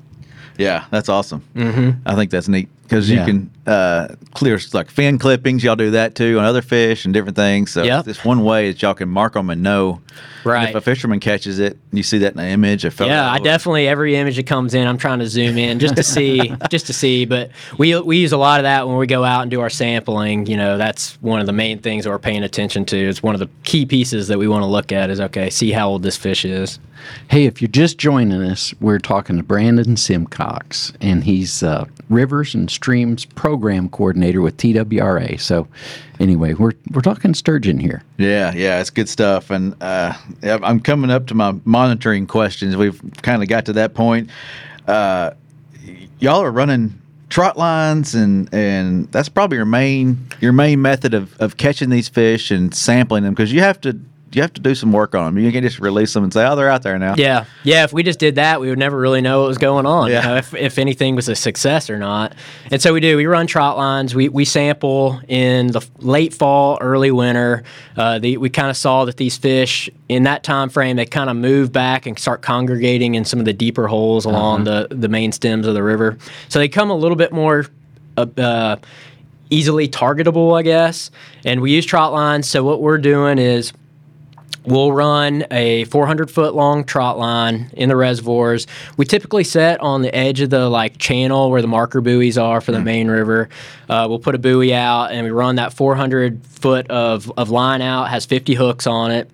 Yeah, 0.57 0.85
that's 0.91 1.09
awesome. 1.09 1.43
Mm-hmm. 1.55 2.07
I 2.07 2.15
think 2.15 2.31
that's 2.31 2.47
neat 2.47 2.69
because 2.83 3.09
Yeah. 3.09 3.21
you 3.21 3.25
can 3.25 3.51
uh, 3.67 4.07
clear 4.33 4.59
like 4.73 4.89
fin 4.89 5.17
clippings. 5.17 5.63
Y'all 5.63 5.75
do 5.75 5.91
that 5.91 6.13
too 6.15 6.37
on 6.39 6.45
other 6.45 6.61
fish 6.61 7.05
and 7.05 7.13
different 7.13 7.35
things. 7.37 7.71
So 7.71 7.83
Yep. 7.83 7.99
it's 7.99 8.17
just 8.17 8.25
one 8.25 8.43
way 8.43 8.71
that 8.71 8.81
y'all 8.81 8.93
can 8.93 9.09
mark 9.09 9.33
them 9.33 9.49
and 9.49 9.63
know. 9.63 10.01
And 10.43 10.51
Right. 10.51 10.69
if 10.69 10.75
a 10.75 10.81
fisherman 10.81 11.19
catches 11.19 11.59
it, 11.59 11.77
you 11.93 12.01
see 12.03 12.17
that 12.19 12.31
in 12.31 12.37
the 12.37 12.47
image. 12.47 12.83
A 12.83 12.89
photo. 12.91 13.11
Yeah, 13.11 13.31
I 13.31 13.37
definitely 13.39 13.87
every 13.87 14.15
image 14.15 14.35
that 14.37 14.47
comes 14.47 14.73
in, 14.73 14.87
I'm 14.87 14.97
trying 14.97 15.19
to 15.19 15.27
zoom 15.27 15.57
in 15.57 15.77
just 15.79 15.95
to 15.95 16.03
see, 16.03 16.51
just 16.69 16.87
to 16.87 16.93
see. 16.93 17.25
But 17.25 17.51
we 17.77 17.97
we 18.01 18.17
use 18.17 18.31
a 18.31 18.37
lot 18.37 18.59
of 18.59 18.63
that 18.63 18.87
when 18.87 18.97
we 18.97 19.05
go 19.07 19.23
out 19.23 19.43
and 19.43 19.51
do 19.51 19.61
our 19.61 19.69
sampling. 19.69 20.47
You 20.47 20.57
know, 20.57 20.77
that's 20.79 21.17
one 21.21 21.39
of 21.39 21.45
the 21.45 21.53
main 21.53 21.77
things 21.79 22.03
that 22.03 22.09
we're 22.09 22.17
paying 22.19 22.43
attention 22.43 22.85
to. 22.85 22.97
It's 22.97 23.21
one 23.23 23.35
of 23.35 23.39
the 23.39 23.49
key 23.63 23.85
pieces 23.85 24.27
that 24.29 24.39
we 24.39 24.47
want 24.47 24.63
to 24.63 24.67
look 24.67 24.91
at. 24.91 25.09
Is 25.11 25.21
okay, 25.21 25.49
see 25.51 25.71
how 25.71 25.87
old 25.89 26.01
this 26.03 26.17
fish 26.17 26.43
is. 26.43 26.79
Hey, 27.29 27.45
if 27.45 27.61
you're 27.61 27.69
just 27.69 27.97
joining 27.97 28.41
us, 28.41 28.73
we're 28.79 28.99
talking 28.99 29.37
to 29.37 29.43
Brandon 29.43 29.97
Simcox, 29.97 30.93
and 31.01 31.23
he's 31.23 31.63
uh, 31.63 31.85
Rivers 32.09 32.53
and 32.53 32.69
Streams 32.69 33.25
Program 33.25 33.89
Coordinator 33.89 34.41
with 34.41 34.57
TWRA. 34.57 35.39
So, 35.39 35.67
anyway, 36.19 36.53
we're 36.53 36.73
we're 36.91 37.01
talking 37.01 37.33
sturgeon 37.33 37.79
here. 37.79 38.03
Yeah, 38.17 38.53
yeah, 38.53 38.79
it's 38.79 38.89
good 38.89 39.09
stuff. 39.09 39.49
And 39.49 39.75
uh, 39.81 40.13
I'm 40.43 40.79
coming 40.79 41.09
up 41.09 41.27
to 41.27 41.35
my 41.35 41.55
monitoring 41.65 42.27
questions. 42.27 42.75
We've 42.75 43.01
kind 43.21 43.41
of 43.41 43.49
got 43.49 43.65
to 43.65 43.73
that 43.73 43.93
point. 43.93 44.29
Uh, 44.87 45.31
y'all 46.19 46.41
are 46.41 46.51
running 46.51 47.01
trot 47.29 47.57
lines, 47.57 48.13
and 48.13 48.53
and 48.53 49.11
that's 49.11 49.29
probably 49.29 49.57
your 49.57 49.65
main 49.65 50.27
your 50.39 50.53
main 50.53 50.81
method 50.81 51.13
of, 51.13 51.35
of 51.39 51.57
catching 51.57 51.89
these 51.89 52.09
fish 52.09 52.51
and 52.51 52.75
sampling 52.75 53.23
them 53.23 53.33
because 53.33 53.51
you 53.51 53.61
have 53.61 53.81
to 53.81 53.99
you 54.33 54.41
have 54.41 54.53
to 54.53 54.61
do 54.61 54.73
some 54.75 54.91
work 54.91 55.15
on 55.15 55.35
them. 55.35 55.43
You 55.43 55.51
can't 55.51 55.63
just 55.63 55.79
release 55.79 56.13
them 56.13 56.23
and 56.23 56.33
say, 56.33 56.45
oh, 56.45 56.55
they're 56.55 56.69
out 56.69 56.83
there 56.83 56.97
now. 56.97 57.15
Yeah, 57.17 57.45
yeah. 57.63 57.83
If 57.83 57.93
we 57.93 58.03
just 58.03 58.19
did 58.19 58.35
that, 58.35 58.61
we 58.61 58.69
would 58.69 58.79
never 58.79 58.97
really 58.97 59.21
know 59.21 59.41
what 59.41 59.47
was 59.47 59.57
going 59.57 59.85
on. 59.85 60.09
Yeah. 60.09 60.21
You 60.21 60.27
know, 60.27 60.35
if, 60.37 60.53
if 60.53 60.77
anything 60.77 61.15
was 61.15 61.27
a 61.27 61.35
success 61.35 61.89
or 61.89 61.97
not. 61.97 62.33
And 62.71 62.81
so 62.81 62.93
we 62.93 62.99
do. 62.99 63.17
We 63.17 63.25
run 63.25 63.47
trot 63.47 63.77
lines. 63.77 64.15
We 64.15 64.29
we 64.29 64.45
sample 64.45 65.19
in 65.27 65.67
the 65.67 65.85
late 65.99 66.33
fall, 66.33 66.77
early 66.81 67.11
winter. 67.11 67.63
Uh, 67.97 68.19
the, 68.19 68.37
we 68.37 68.49
kind 68.49 68.69
of 68.69 68.77
saw 68.77 69.05
that 69.05 69.17
these 69.17 69.37
fish 69.37 69.89
in 70.07 70.23
that 70.23 70.43
time 70.43 70.69
frame 70.69 70.95
they 70.95 71.05
kind 71.05 71.29
of 71.29 71.35
move 71.35 71.71
back 71.71 72.05
and 72.05 72.17
start 72.17 72.41
congregating 72.41 73.15
in 73.15 73.25
some 73.25 73.39
of 73.39 73.45
the 73.45 73.53
deeper 73.53 73.87
holes 73.87 74.25
along 74.25 74.63
the 74.63 74.87
the 74.89 75.09
main 75.09 75.31
stems 75.31 75.67
of 75.67 75.73
the 75.73 75.83
river. 75.83 76.17
So 76.49 76.59
they 76.59 76.69
come 76.69 76.89
a 76.89 76.95
little 76.95 77.17
bit 77.17 77.31
more. 77.31 77.65
Uh, 78.17 78.25
uh, 78.37 78.75
easily 79.51 79.87
targetable, 79.87 80.57
I 80.57 80.63
guess. 80.63 81.11
And 81.45 81.61
we 81.61 81.71
use 81.71 81.85
trot 81.85 82.13
lines. 82.13 82.47
So 82.47 82.63
what 82.63 82.81
we're 82.81 82.97
doing 82.97 83.37
is 83.37 83.73
We'll 84.63 84.91
run 84.91 85.45
a 85.49 85.85
400 85.85 86.29
foot 86.29 86.53
long 86.53 86.83
trot 86.83 87.17
line 87.17 87.71
in 87.73 87.89
the 87.89 87.95
reservoirs. 87.95 88.67
We 88.95 89.05
typically 89.05 89.43
set 89.43 89.79
on 89.79 90.03
the 90.03 90.13
edge 90.15 90.39
of 90.41 90.51
the 90.51 90.69
like 90.69 90.99
channel 90.99 91.49
where 91.49 91.63
the 91.63 91.67
marker 91.67 91.99
buoys 91.99 92.37
are 92.37 92.61
for 92.61 92.71
the 92.71 92.79
main 92.79 93.07
river. 93.07 93.49
Uh, 93.89 94.05
we'll 94.07 94.19
put 94.19 94.35
a 94.35 94.37
buoy 94.37 94.71
out 94.73 95.11
and 95.11 95.25
we 95.25 95.31
run 95.31 95.55
that 95.55 95.73
400 95.73 96.45
foot 96.45 96.89
of, 96.91 97.31
of 97.37 97.49
line 97.49 97.81
out. 97.81 98.09
Has 98.09 98.25
50 98.25 98.53
hooks 98.53 98.85
on 98.85 99.11
it. 99.11 99.29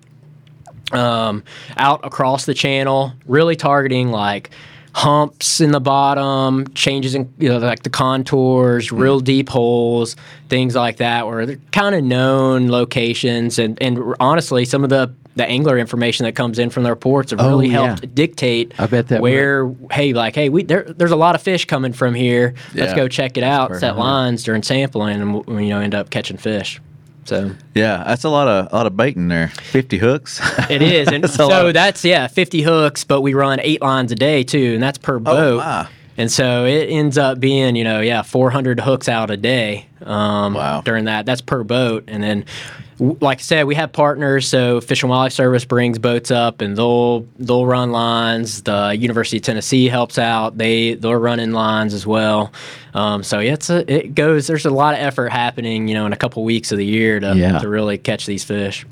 Um, 0.92 1.44
out 1.76 2.00
across 2.06 2.46
the 2.46 2.54
channel, 2.54 3.12
really 3.26 3.56
targeting 3.56 4.10
like 4.10 4.48
humps 4.98 5.60
in 5.60 5.70
the 5.70 5.80
bottom, 5.80 6.66
changes 6.74 7.14
in 7.14 7.32
you 7.38 7.48
know 7.48 7.58
like 7.58 7.84
the 7.84 7.90
contours, 7.90 8.88
mm-hmm. 8.88 8.98
real 8.98 9.20
deep 9.20 9.48
holes, 9.48 10.16
things 10.48 10.74
like 10.74 10.96
that, 10.96 11.26
where 11.26 11.46
they're 11.46 11.56
kind 11.70 11.94
of 11.94 12.02
known 12.02 12.68
locations, 12.68 13.58
and 13.58 13.80
and 13.80 13.98
honestly, 14.18 14.64
some 14.64 14.82
of 14.82 14.90
the 14.90 15.14
the 15.36 15.46
angler 15.46 15.78
information 15.78 16.24
that 16.24 16.34
comes 16.34 16.58
in 16.58 16.68
from 16.68 16.82
the 16.82 16.90
reports 16.90 17.30
have 17.30 17.38
Oh, 17.40 17.48
really 17.50 17.68
yeah. 17.68 17.86
helped 17.86 18.12
dictate 18.12 18.74
I 18.76 18.88
bet 18.88 19.06
that 19.06 19.20
where 19.20 19.72
hey 19.92 20.12
like 20.12 20.34
hey 20.34 20.48
we 20.48 20.64
there, 20.64 20.82
there's 20.82 21.12
a 21.12 21.16
lot 21.16 21.36
of 21.36 21.42
fish 21.42 21.64
coming 21.64 21.92
from 21.92 22.12
here. 22.14 22.54
Let's 22.74 22.90
Yeah. 22.90 22.96
go 22.96 23.06
check 23.06 23.36
it 23.36 23.44
out 23.44 23.76
set 23.76 23.96
lines 23.96 24.42
during 24.42 24.64
sampling 24.64 25.20
and 25.20 25.46
we 25.46 25.66
you 25.66 25.70
know 25.70 25.78
end 25.78 25.94
up 25.94 26.10
catching 26.10 26.38
fish 26.38 26.80
So 27.28 27.50
Yeah, 27.74 28.02
that's 28.06 28.24
a 28.24 28.28
lot 28.30 28.48
of 28.48 28.72
a 28.72 28.76
lot 28.76 28.86
of 28.86 28.96
bait 28.96 29.16
in 29.16 29.28
there. 29.28 29.48
Fifty 29.48 29.98
hooks. 29.98 30.40
it 30.70 30.80
is, 30.82 31.08
and 31.08 31.22
That's 31.24 31.34
so 31.34 31.72
that's 31.72 32.04
yeah, 32.04 32.26
50 32.26 32.62
hooks, 32.62 33.04
but 33.04 33.20
we 33.20 33.34
run 33.34 33.60
eight 33.62 33.82
lines 33.82 34.10
a 34.12 34.14
day 34.14 34.42
too, 34.44 34.72
and 34.74 34.82
that's 34.82 34.98
per 34.98 35.18
boat. 35.18 35.58
my. 35.58 35.88
And 36.16 36.32
so 36.32 36.64
it 36.64 36.86
ends 36.88 37.16
up 37.16 37.38
being, 37.38 37.76
you 37.76 37.84
know, 37.84 38.00
yeah, 38.00 38.22
400 38.22 38.80
hooks 38.80 39.08
out 39.08 39.30
a 39.30 39.36
day 39.36 39.86
um, 40.04 40.54
Wow. 40.54 40.80
during 40.80 41.04
that. 41.04 41.26
That's 41.26 41.40
per 41.40 41.62
boat. 41.62 42.04
And 42.08 42.20
then, 42.24 42.44
like 43.00 43.38
I 43.38 43.42
said, 43.42 43.66
we 43.66 43.74
have 43.76 43.92
partners. 43.92 44.48
So 44.48 44.80
Fish 44.80 45.02
and 45.02 45.10
Wildlife 45.10 45.32
Service 45.32 45.64
brings 45.64 45.98
boats 45.98 46.30
up, 46.30 46.60
and 46.60 46.76
they'll 46.76 47.20
they'll 47.38 47.66
run 47.66 47.92
lines. 47.92 48.62
The 48.62 48.96
University 48.98 49.36
of 49.38 49.44
Tennessee 49.44 49.86
helps 49.88 50.18
out. 50.18 50.58
They 50.58 50.94
they're 50.94 51.18
running 51.18 51.52
lines 51.52 51.94
as 51.94 52.06
well. 52.06 52.52
Um, 52.94 53.22
so 53.22 53.38
yeah, 53.38 53.52
it's 53.52 53.70
a, 53.70 53.90
it 53.92 54.14
goes. 54.14 54.46
There's 54.46 54.66
a 54.66 54.70
lot 54.70 54.94
of 54.94 55.00
effort 55.00 55.30
happening, 55.30 55.88
you 55.88 55.94
know, 55.94 56.06
in 56.06 56.12
a 56.12 56.16
couple 56.16 56.42
weeks 56.44 56.72
of 56.72 56.78
the 56.78 56.86
year 56.86 57.20
to 57.20 57.34
Yeah. 57.36 57.58
to 57.58 57.68
really 57.68 57.98
catch 57.98 58.26
these 58.26 58.44
fish. 58.44 58.84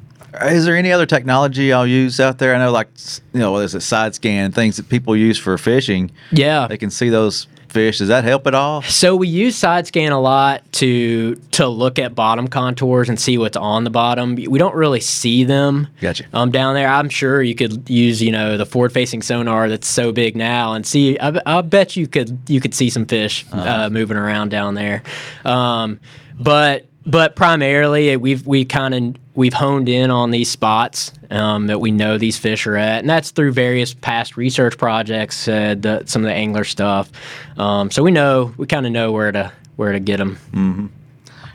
Is 0.43 0.67
there 0.67 0.77
any 0.77 0.93
other 0.93 1.07
technology 1.07 1.73
I'll 1.73 1.87
use 1.87 2.21
out 2.21 2.39
there? 2.39 2.55
I 2.55 2.59
know, 2.59 2.71
like 2.71 2.89
you 3.33 3.41
know, 3.41 3.59
there's 3.59 3.75
a 3.75 3.81
side 3.81 4.15
scan 4.15 4.53
things 4.53 4.77
that 4.77 4.89
people 4.89 5.17
use 5.17 5.39
for 5.39 5.57
fishing. 5.57 6.11
Yeah. 6.31 6.67
They 6.69 6.77
can 6.77 6.91
see 6.91 7.09
those 7.09 7.47
fish. 7.77 7.99
Does 7.99 8.09
that 8.09 8.25
help 8.25 8.47
at 8.47 8.55
all? 8.55 8.81
So 8.83 9.15
we 9.15 9.29
use 9.29 9.55
side 9.55 9.87
scan 9.87 10.13
a 10.13 10.21
lot 10.21 10.63
to 10.73 11.35
to 11.53 11.69
look 11.69 11.99
at 11.99 12.15
bottom 12.15 12.49
contours 12.49 13.11
and 13.11 13.21
see 13.21 13.37
what's 13.37 13.57
on 13.57 13.85
the 13.85 13.91
bottom. 13.91 14.35
We 14.35 14.59
don't 14.59 14.75
really 14.75 15.01
see 15.01 15.45
them. 15.45 15.89
Gotcha. 16.01 16.25
Um, 16.33 16.51
down 16.51 16.75
there, 16.75 16.89
I'm 16.89 17.11
sure 17.11 17.43
you 17.43 17.55
could 17.55 17.89
use 17.91 18.23
you 18.23 18.33
know 18.33 18.57
the 18.57 18.65
forward 18.65 18.93
facing 18.93 19.21
sonar 19.21 19.69
that's 19.69 19.87
so 19.87 20.11
big 20.11 20.37
now 20.37 20.73
and 20.73 20.87
see. 20.87 21.19
I, 21.19 21.39
I 21.45 21.61
bet 21.61 21.97
you 21.97 22.07
could 22.09 22.39
you 22.49 22.61
could 22.63 22.75
see 22.75 22.89
some 22.89 23.05
fish 23.05 23.45
uh, 23.53 23.91
moving 23.91 24.17
around 24.17 24.51
down 24.51 24.75
there. 24.75 25.03
Um, 25.45 26.01
but 26.39 26.87
but 27.07 27.37
primarily 27.37 28.17
we've 28.17 28.47
we 28.47 28.65
kind 28.65 28.95
of 28.95 29.17
we've 29.35 29.55
honed 29.55 29.89
in 29.89 30.11
on 30.11 30.31
these 30.31 30.51
spots 30.51 31.13
um, 31.31 31.67
that 31.69 31.79
we 31.81 31.91
know 31.91 32.19
these 32.19 32.39
fish 32.39 32.67
are 32.67 32.77
at, 32.77 33.01
and 33.01 33.09
that's 33.09 33.31
through 33.31 33.53
various 33.53 33.95
past 33.95 34.37
research 34.37 34.77
projects, 34.79 35.47
uh, 35.49 35.75
the, 35.79 36.03
some 36.07 36.23
of 36.23 36.27
the 36.29 36.35
angler 36.35 36.65
stuff. 36.65 37.11
Um, 37.59 37.91
so 37.91 38.03
we 38.03 38.11
know 38.11 38.53
we 38.57 38.67
kind 38.67 38.87
of 38.87 38.93
know 38.93 39.13
where 39.13 39.33
to 39.33 39.53
where 39.77 39.93
to 39.93 40.01
get 40.01 40.17
them. 40.19 40.37
mm-hmm. 40.53 40.87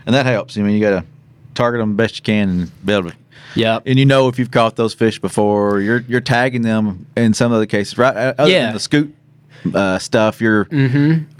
And 0.05 0.15
that 0.15 0.25
helps. 0.25 0.57
I 0.57 0.61
mean, 0.61 0.73
you 0.73 0.79
got 0.81 1.01
to 1.01 1.05
target 1.53 1.79
them 1.79 1.95
best 1.95 2.17
you 2.17 2.23
can 2.23 2.49
and 2.49 2.85
be 2.85 2.93
able 2.93 3.11
to. 3.11 3.15
Yep. 3.55 3.83
And 3.85 3.99
you 3.99 4.05
know 4.05 4.29
if 4.29 4.39
you've 4.39 4.49
caught 4.51 4.75
those 4.77 4.93
fish 4.93 5.19
before, 5.19 5.81
you're 5.81 5.99
you're 6.07 6.21
tagging 6.21 6.61
them 6.61 7.05
in 7.17 7.33
some 7.33 7.51
of 7.51 7.59
the 7.59 7.67
cases, 7.67 7.97
right? 7.97 8.15
Other 8.37 8.49
Yeah. 8.49 8.65
than 8.67 8.73
the 8.73 8.79
scute 8.79 9.11
uh, 9.73 9.99
stuff, 9.99 10.41
you're 10.41 10.67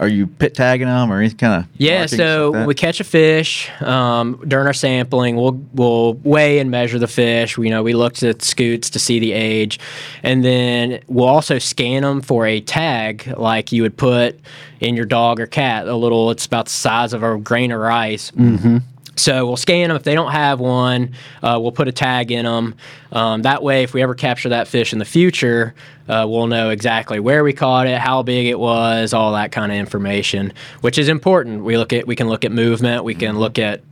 are 0.00 0.08
you 0.08 0.26
pit 0.26 0.54
tagging 0.54 0.86
them 0.86 1.12
or 1.12 1.20
any 1.20 1.32
kind 1.34 1.62
of 1.62 1.70
Yeah, 1.76 2.06
so 2.06 2.64
we 2.64 2.74
catch 2.74 3.00
a 3.00 3.04
fish 3.04 3.70
um, 3.80 4.42
during 4.46 4.66
our 4.66 4.72
sampling. 4.72 5.36
We'll 5.36 5.60
we'll 5.72 6.14
weigh 6.14 6.58
and 6.58 6.70
measure 6.70 6.98
the 6.98 7.08
fish. 7.08 7.58
We, 7.58 7.66
you 7.66 7.70
know, 7.70 7.82
we 7.82 7.94
looked 7.94 8.22
at 8.22 8.42
scutes 8.42 8.90
to 8.90 8.98
see 8.98 9.18
the 9.18 9.32
age, 9.32 9.78
and 10.22 10.44
then 10.44 11.02
we'll 11.08 11.28
also 11.28 11.58
scan 11.58 12.02
them 12.02 12.20
for 12.20 12.46
a 12.46 12.60
tag, 12.60 13.32
like 13.36 13.72
you 13.72 13.82
would 13.82 13.96
put 13.96 14.38
in 14.80 14.96
your 14.96 15.06
dog 15.06 15.40
or 15.40 15.46
cat. 15.46 15.88
A 15.88 15.94
little, 15.94 16.30
it's 16.30 16.46
about 16.46 16.66
the 16.66 16.72
size 16.72 17.12
of 17.12 17.22
a 17.22 17.38
grain 17.38 17.72
of 17.72 17.80
rice. 17.80 18.30
Mm-hmm. 18.32 18.78
So 19.16 19.46
we'll 19.46 19.56
scan 19.56 19.88
them. 19.88 19.96
If 19.96 20.04
they 20.04 20.14
don't 20.14 20.32
have 20.32 20.58
one, 20.58 21.14
uh, 21.42 21.58
we'll 21.60 21.72
put 21.72 21.88
a 21.88 21.92
tag 21.92 22.32
in 22.32 22.44
them. 22.44 22.74
Um, 23.12 23.42
that 23.42 23.62
way, 23.62 23.82
if 23.82 23.92
we 23.92 24.02
ever 24.02 24.14
capture 24.14 24.48
that 24.50 24.68
fish 24.68 24.92
in 24.92 24.98
the 24.98 25.04
future, 25.04 25.74
uh, 26.08 26.26
we'll 26.28 26.46
know 26.46 26.70
exactly 26.70 27.20
where 27.20 27.44
we 27.44 27.52
caught 27.52 27.86
it, 27.86 27.98
how 27.98 28.22
big 28.22 28.46
it 28.46 28.58
was, 28.58 29.12
all 29.12 29.32
that 29.32 29.52
kind 29.52 29.70
of 29.70 29.76
information, 29.76 30.52
which 30.80 30.98
is 30.98 31.08
important. 31.08 31.62
We 31.62 31.76
look 31.76 31.92
at 31.92 32.06
we 32.06 32.16
can 32.16 32.28
look 32.28 32.44
at 32.44 32.52
movement, 32.52 33.04
we 33.04 33.14
can 33.14 33.38
look 33.38 33.58
at 33.58 33.82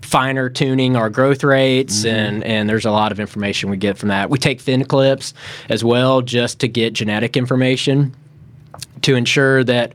finer 0.00 0.50
tuning 0.50 0.96
our 0.96 1.08
growth 1.08 1.42
rates 1.42 2.04
and 2.04 2.44
and 2.44 2.68
there's 2.68 2.84
a 2.84 2.90
lot 2.90 3.12
of 3.12 3.20
information 3.20 3.70
we 3.70 3.76
get 3.76 3.96
from 3.96 4.08
that. 4.08 4.30
We 4.30 4.38
take 4.38 4.60
fin 4.60 4.84
clips 4.84 5.32
as 5.68 5.84
well 5.84 6.22
just 6.22 6.60
to 6.60 6.68
get 6.68 6.92
genetic 6.92 7.36
information 7.36 8.14
to 9.02 9.14
ensure 9.14 9.64
that 9.64 9.92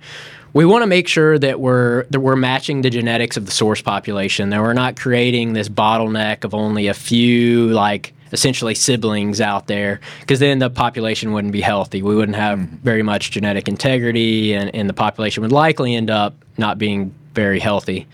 we 0.58 0.66
want 0.66 0.82
to 0.82 0.88
make 0.88 1.08
sure 1.08 1.38
that 1.38 1.60
we're 1.60 2.06
that 2.06 2.20
we're 2.20 2.36
matching 2.36 2.82
the 2.82 2.90
genetics 2.90 3.38
of 3.38 3.46
the 3.46 3.52
source 3.52 3.80
population 3.80 4.50
that 4.50 4.60
we're 4.60 4.74
not 4.74 5.00
creating 5.00 5.54
this 5.54 5.70
bottleneck 5.70 6.44
of 6.44 6.56
only 6.56 6.88
a 6.88 6.96
few 6.96 7.68
like 7.68 8.12
essentially 8.32 8.74
siblings 8.74 9.40
out 9.40 9.68
there 9.68 10.02
because 10.22 10.40
then 10.40 10.58
the 10.58 10.70
population 10.70 11.32
wouldn't 11.32 11.54
be 11.54 11.62
healthy. 11.62 12.02
We 12.02 12.16
wouldn't 12.16 12.36
have 12.36 12.58
very 12.58 13.04
much 13.04 13.30
genetic 13.30 13.68
integrity 13.68 14.56
and, 14.56 14.74
and 14.74 14.90
the 14.90 14.96
population 14.96 15.44
would 15.44 15.52
likely 15.52 15.94
end 15.94 16.10
up 16.10 16.34
not 16.58 16.80
being 16.80 17.14
very 17.34 17.60
healthy. 17.60 18.08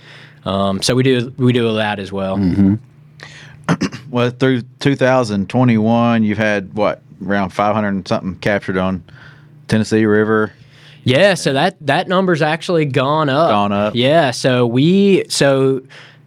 Um, 0.44 0.82
so 0.82 0.96
we 0.96 1.04
do 1.04 1.34
we 1.38 1.54
do 1.54 1.74
that 1.76 1.98
as 1.98 2.12
well. 2.12 2.36
Well 4.12 4.30
through 4.30 4.64
2021, 4.82 6.24
you've 6.24 6.38
had 6.38 6.74
what 6.74 7.02
around 7.26 7.52
500 7.52 7.88
and 7.88 8.06
something 8.06 8.36
captured 8.36 8.78
on 8.78 9.02
Tennessee 9.70 10.06
River. 10.06 10.52
Yeah, 11.04 11.34
so 11.34 11.54
that 11.54 11.76
that 11.86 12.08
number's 12.08 12.42
actually 12.42 12.86
gone 12.86 13.30
up. 13.30 13.50
Gone 13.50 13.72
up. 13.72 13.96
Yeah, 13.96 14.32
so 14.32 14.66
we 14.66 15.26
so 15.30 15.82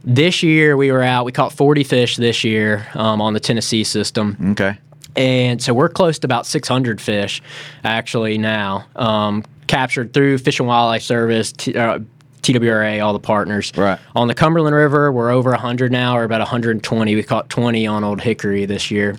this 0.05 0.43
year 0.43 0.77
we 0.77 0.93
were 0.93 1.03
out. 1.03 1.25
We 1.25 1.33
caught 1.33 1.53
40 1.53 1.83
fish 1.85 2.17
this 2.17 2.45
year 2.45 2.87
um, 2.95 3.21
on 3.21 3.33
the 3.33 3.41
Tennessee 3.41 3.85
system, 3.85 4.37
Okay. 4.53 4.79
and 5.17 5.61
so 5.63 5.73
we're 5.75 5.89
close 5.89 6.19
to 6.21 6.27
about 6.27 6.47
600 6.47 7.01
fish 7.01 7.43
actually 7.85 8.39
now 8.39 8.85
um, 8.97 9.43
captured 9.67 10.13
through 10.13 10.39
Fish 10.39 10.61
and 10.61 10.69
Wildlife 10.69 11.03
Service. 11.03 11.53
T- 11.53 11.75
uh, 11.77 11.99
TWRA, 12.43 13.05
all 13.05 13.13
the 13.13 13.19
partners. 13.19 13.73
Right. 13.77 13.99
On 14.15 14.29
the 14.29 14.35
Cumberland 14.35 14.77
River, 14.77 15.11
we're 15.11 15.31
over 15.31 15.51
100 15.51 15.91
now, 15.91 16.17
or 16.17 16.23
about 16.23 16.39
120. 16.39 17.17
We 17.17 17.23
caught 17.25 17.49
20 17.51 17.89
on 17.89 18.05
Old 18.05 18.21
Hickory 18.21 18.67
this 18.67 18.89
year. 18.89 19.17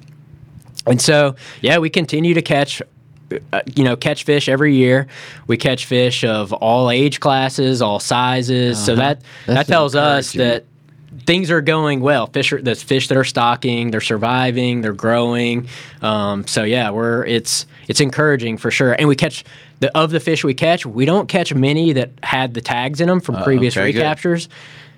And 0.85 1.01
so, 1.01 1.35
yeah, 1.59 1.77
we 1.79 1.89
continue 1.89 2.33
to 2.35 2.41
catch, 2.41 2.81
uh, 3.53 3.61
you 3.75 3.83
know, 3.83 3.95
catch 3.95 4.23
fish 4.23 4.47
every 4.49 4.75
year. 4.75 5.07
We 5.47 5.57
catch 5.57 5.85
fish 5.85 6.23
of 6.23 6.53
all 6.53 6.89
age 6.89 7.19
classes, 7.19 7.81
all 7.81 7.99
sizes. 7.99 8.83
So 8.83 8.95
that 8.95 9.21
that 9.45 9.67
tells 9.67 9.95
us 9.95 10.31
that 10.33 10.65
things 11.25 11.51
are 11.51 11.61
going 11.61 11.99
well. 11.99 12.27
Fish 12.27 12.53
are 12.53 12.61
there's 12.61 12.83
fish 12.83 13.07
that 13.09 13.17
are 13.17 13.23
stocking, 13.23 13.91
they're 13.91 14.01
surviving, 14.01 14.81
they're 14.81 14.93
growing. 14.93 15.67
Um, 16.01 16.47
so 16.47 16.63
yeah, 16.63 16.89
we're 16.89 17.25
it's 17.25 17.65
it's 17.87 17.99
encouraging 18.01 18.57
for 18.57 18.71
sure. 18.71 18.93
And 18.93 19.07
we 19.07 19.15
catch 19.15 19.43
the 19.79 19.95
of 19.97 20.11
the 20.11 20.19
fish 20.19 20.43
we 20.43 20.53
catch, 20.53 20.85
we 20.85 21.05
don't 21.05 21.27
catch 21.27 21.53
many 21.53 21.93
that 21.93 22.11
had 22.23 22.53
the 22.53 22.61
tags 22.61 23.01
in 23.01 23.07
them 23.07 23.19
from 23.19 23.43
previous 23.43 23.75
okay, 23.75 23.91
good. 23.91 23.99
recaptures. 23.99 24.49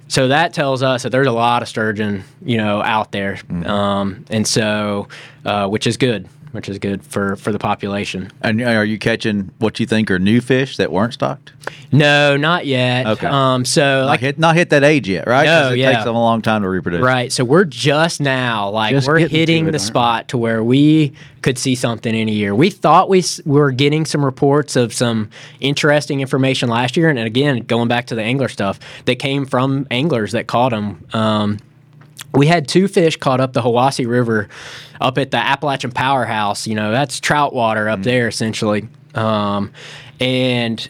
So 0.08 0.30
that 0.30 0.54
tells 0.54 0.82
us 0.82 1.04
that 1.04 1.12
there's 1.12 1.28
a 1.28 1.32
lot 1.32 1.62
of 1.62 1.68
sturgeon, 1.68 2.24
you 2.44 2.58
know, 2.58 2.82
out 2.82 3.12
there, 3.12 3.36
Mm-hmm. 3.36 3.66
um, 3.70 4.26
and 4.32 4.48
so 4.48 5.08
uh, 5.46 5.68
which 5.68 5.86
is 5.86 5.98
good, 5.98 6.28
which 6.52 6.68
is 6.70 6.80
good 6.80 7.04
for 7.04 7.36
for 7.36 7.52
the 7.52 7.60
population. 7.60 8.32
And 8.42 8.62
are 8.62 8.86
you 8.86 8.98
catching 8.98 9.52
what 9.60 9.80
you 9.80 9.86
think 9.86 10.10
are 10.12 10.20
new 10.20 10.42
fish 10.42 10.78
that 10.78 10.92
weren't 10.92 11.14
stocked? 11.14 11.54
No, 11.92 12.38
not 12.38 12.66
yet. 12.66 13.06
Okay. 13.08 13.28
Um, 13.28 13.66
so 13.66 14.02
Not 14.02 14.06
like 14.08 14.20
hit, 14.20 14.40
not 14.40 14.56
hit 14.56 14.70
that 14.72 14.84
age 14.84 15.08
yet, 15.10 15.28
right? 15.28 15.46
No, 15.46 15.72
it 15.72 15.78
yeah. 15.78 15.92
takes 15.92 16.04
them 16.06 16.16
a 16.16 16.22
long 16.22 16.42
time 16.42 16.62
to 16.64 16.70
reproduce. 16.70 17.02
Right. 17.02 17.32
So 17.32 17.44
we're 17.44 17.66
just 17.66 18.20
now, 18.22 18.70
like, 18.70 18.92
Just 18.92 19.08
we're 19.08 19.20
hitting 19.20 19.68
it, 19.68 19.72
the 19.72 19.78
aren't 19.78 19.82
we? 19.82 19.88
spot 19.88 20.28
to 20.30 20.38
where 20.38 20.64
we 20.64 21.14
could 21.42 21.58
see 21.58 21.76
something 21.76 22.14
in 22.14 22.28
a 22.28 22.32
year. 22.32 22.54
We 22.54 22.70
thought 22.70 23.10
we, 23.10 23.20
s- 23.20 23.42
we 23.46 23.60
were 23.60 23.72
getting 23.72 24.06
some 24.06 24.24
reports 24.26 24.76
of 24.76 24.94
some 24.94 25.30
interesting 25.60 26.22
information 26.22 26.70
last 26.70 26.98
year. 26.98 27.10
And 27.10 27.18
again, 27.20 27.60
going 27.64 27.88
back 27.88 28.08
to 28.08 28.16
the 28.16 28.22
angler 28.24 28.50
stuff, 28.50 28.80
that 29.06 29.16
came 29.18 29.46
from 29.46 29.88
anglers 29.92 30.32
that 30.34 30.48
caught 30.48 30.70
them. 30.72 31.06
Um, 31.14 31.58
we 32.34 32.48
had 32.48 32.68
two 32.68 32.88
fish 32.88 33.18
caught 33.18 33.40
up 33.42 33.54
the 33.54 33.62
Hiwassee 33.62 34.08
River 34.08 34.50
up 35.02 35.18
at 35.18 35.32
the 35.32 35.38
Appalachian 35.38 35.92
Powerhouse. 35.92 36.68
You 36.68 36.76
know, 36.76 36.92
that's 36.92 37.20
trout 37.20 37.54
water 37.54 37.90
up 37.90 38.04
there 38.04 38.28
essentially. 38.28 38.88
Um, 39.16 39.72
and, 40.20 40.88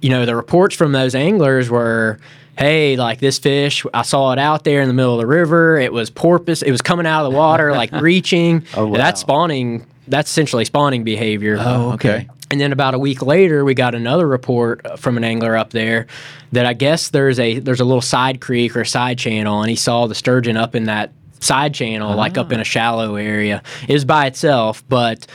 you 0.00 0.10
know, 0.10 0.24
the 0.26 0.34
reports 0.36 0.74
from 0.74 0.92
those 0.92 1.14
anglers 1.14 1.68
were, 1.68 2.18
hey, 2.58 2.96
like 2.96 3.18
this 3.20 3.38
fish, 3.38 3.84
I 3.92 4.02
saw 4.02 4.32
it 4.32 4.38
out 4.38 4.64
there 4.64 4.80
in 4.82 4.88
the 4.88 4.94
middle 4.94 5.14
of 5.14 5.20
the 5.20 5.26
river. 5.26 5.76
It 5.78 5.92
was 5.92 6.10
porpoise. 6.10 6.62
It 6.62 6.70
was 6.70 6.82
coming 6.82 7.06
out 7.06 7.24
of 7.24 7.32
the 7.32 7.36
water, 7.38 7.72
like 7.72 7.92
reaching. 8.00 8.64
Oh, 8.76 8.86
And 8.86 8.96
that's 8.96 9.20
spawning. 9.20 9.86
That's 10.06 10.30
essentially 10.30 10.64
spawning 10.64 11.04
behavior. 11.04 11.56
Oh, 11.60 11.92
Okay. 11.92 12.28
And 12.50 12.60
then 12.60 12.72
about 12.72 12.94
a 12.94 12.98
week 12.98 13.22
later, 13.22 13.64
we 13.64 13.74
got 13.74 13.94
another 13.94 14.26
report 14.26 14.84
uh, 14.84 14.96
from 14.96 15.16
an 15.16 15.24
angler 15.24 15.56
up 15.56 15.70
there 15.70 16.06
that 16.52 16.64
I 16.64 16.72
guess 16.72 17.10
there's 17.10 17.38
a 17.38 17.58
there's 17.58 17.80
a 17.80 17.84
little 17.84 18.00
side 18.00 18.40
creek 18.40 18.76
or 18.76 18.84
side 18.84 19.18
channel, 19.18 19.60
and 19.60 19.70
he 19.70 19.76
saw 19.76 20.06
the 20.06 20.14
sturgeon 20.14 20.56
up 20.56 20.74
in 20.74 20.84
that 20.84 21.12
side 21.40 21.74
channel, 21.74 22.16
like 22.16 22.38
up 22.38 22.50
in 22.52 22.58
a 22.58 22.62
ah. 22.62 22.64
shallow 22.64 23.16
area. 23.16 23.62
It 23.86 23.92
was 23.92 24.04
by 24.04 24.26
itself, 24.26 24.82
but 24.88 25.26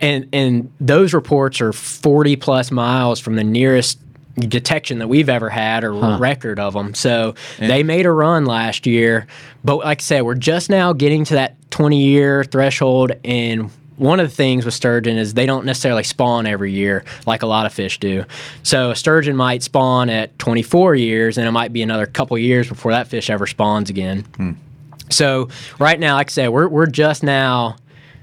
and 0.00 0.28
and 0.32 0.72
those 0.80 1.14
reports 1.14 1.60
are 1.60 1.72
40 1.72 2.36
plus 2.36 2.70
miles 2.70 3.20
from 3.20 3.36
the 3.36 3.44
nearest 3.44 3.98
detection 4.38 4.98
that 4.98 5.08
we've 5.08 5.28
ever 5.28 5.48
had 5.48 5.82
or 5.82 5.92
record 6.18 6.60
of 6.60 6.72
them. 6.72 6.94
So 6.94 7.34
they 7.58 7.82
made 7.82 8.06
a 8.06 8.12
run 8.12 8.44
last 8.46 8.86
year, 8.86 9.26
but 9.64 9.78
like 9.78 10.00
I 10.00 10.02
said, 10.02 10.20
we're 10.22 10.36
just 10.36 10.70
now 10.70 10.92
getting 10.92 11.24
to 11.24 11.34
that 11.34 11.56
20 11.70 12.00
year 12.00 12.44
threshold 12.44 13.12
and 13.24 13.70
one 13.98 14.20
of 14.20 14.28
the 14.28 14.34
things 14.34 14.64
with 14.64 14.74
sturgeon 14.74 15.18
is 15.18 15.34
they 15.34 15.46
don't 15.46 15.64
necessarily 15.66 16.04
spawn 16.04 16.46
every 16.46 16.72
year 16.72 17.04
like 17.26 17.42
a 17.42 17.46
lot 17.46 17.66
of 17.66 17.72
fish 17.72 17.98
do. 17.98 18.24
So 18.62 18.90
a 18.92 18.96
sturgeon 18.96 19.36
might 19.36 19.62
spawn 19.62 20.08
at 20.08 20.38
24 20.38 20.94
years 20.94 21.36
and 21.38 21.46
it 21.46 21.50
might 21.50 21.72
be 21.72 21.82
another 21.82 22.06
couple 22.06 22.38
years 22.38 22.68
before 22.68 22.92
that 22.92 23.08
fish 23.08 23.28
ever 23.30 23.46
spawns 23.46 23.90
again. 23.90 24.24
So 25.10 25.48
right 25.78 25.98
now, 25.98 26.14
like 26.16 26.30
I 26.30 26.32
said, 26.32 26.48
we're 26.48 26.68
we're 26.68 26.86
just 26.86 27.22
now. 27.22 27.76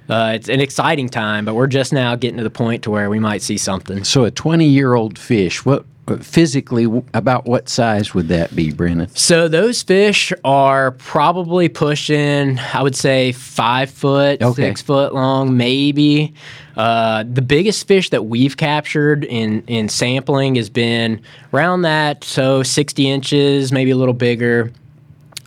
Uh, 0.07 0.33
it's 0.35 0.49
an 0.49 0.61
exciting 0.61 1.09
time, 1.09 1.45
but 1.45 1.55
we're 1.55 1.65
just 1.65 1.91
now 1.91 2.15
getting 2.15 2.38
to 2.38 2.43
the 2.43 2.49
point 2.51 2.83
to 2.83 2.91
where 2.91 3.09
we 3.09 3.17
might 3.17 3.41
see 3.41 3.57
something. 3.57 4.03
So 4.03 4.23
a 4.25 4.29
20 4.29 4.63
year 4.67 4.93
old 4.93 5.17
fish, 5.17 5.65
what 5.65 5.83
physically 6.22 6.86
about 7.13 7.46
what 7.46 7.68
size 7.70 8.13
would 8.13 8.28
that 8.28 8.56
be, 8.56 8.72
Brandon? 8.72 9.08
So 9.15 9.48
those 9.48 9.82
fish 9.84 10.32
are 10.44 10.91
probably 10.91 11.68
pushing, 11.70 12.60
I 12.74 12.82
would 12.84 12.96
say, 12.96 13.32
five 13.32 13.89
foot, 13.89 14.41
Okay. 14.41 14.63
six 14.68 14.82
foot 14.82 15.13
long, 15.13 15.58
maybe. 15.58 16.34
Uh, 16.78 17.24
the 17.32 17.41
biggest 17.41 17.88
fish 17.88 18.10
that 18.10 18.26
we've 18.26 18.58
captured 18.58 19.24
in 19.24 19.63
in 19.68 19.88
sampling 19.89 20.56
has 20.56 20.70
been 20.70 21.22
around 21.54 21.84
that, 21.84 22.24
so 22.24 22.63
sixty 22.63 23.10
inches, 23.10 23.72
maybe 23.72 23.91
a 23.91 23.96
little 23.96 24.13
bigger, 24.13 24.72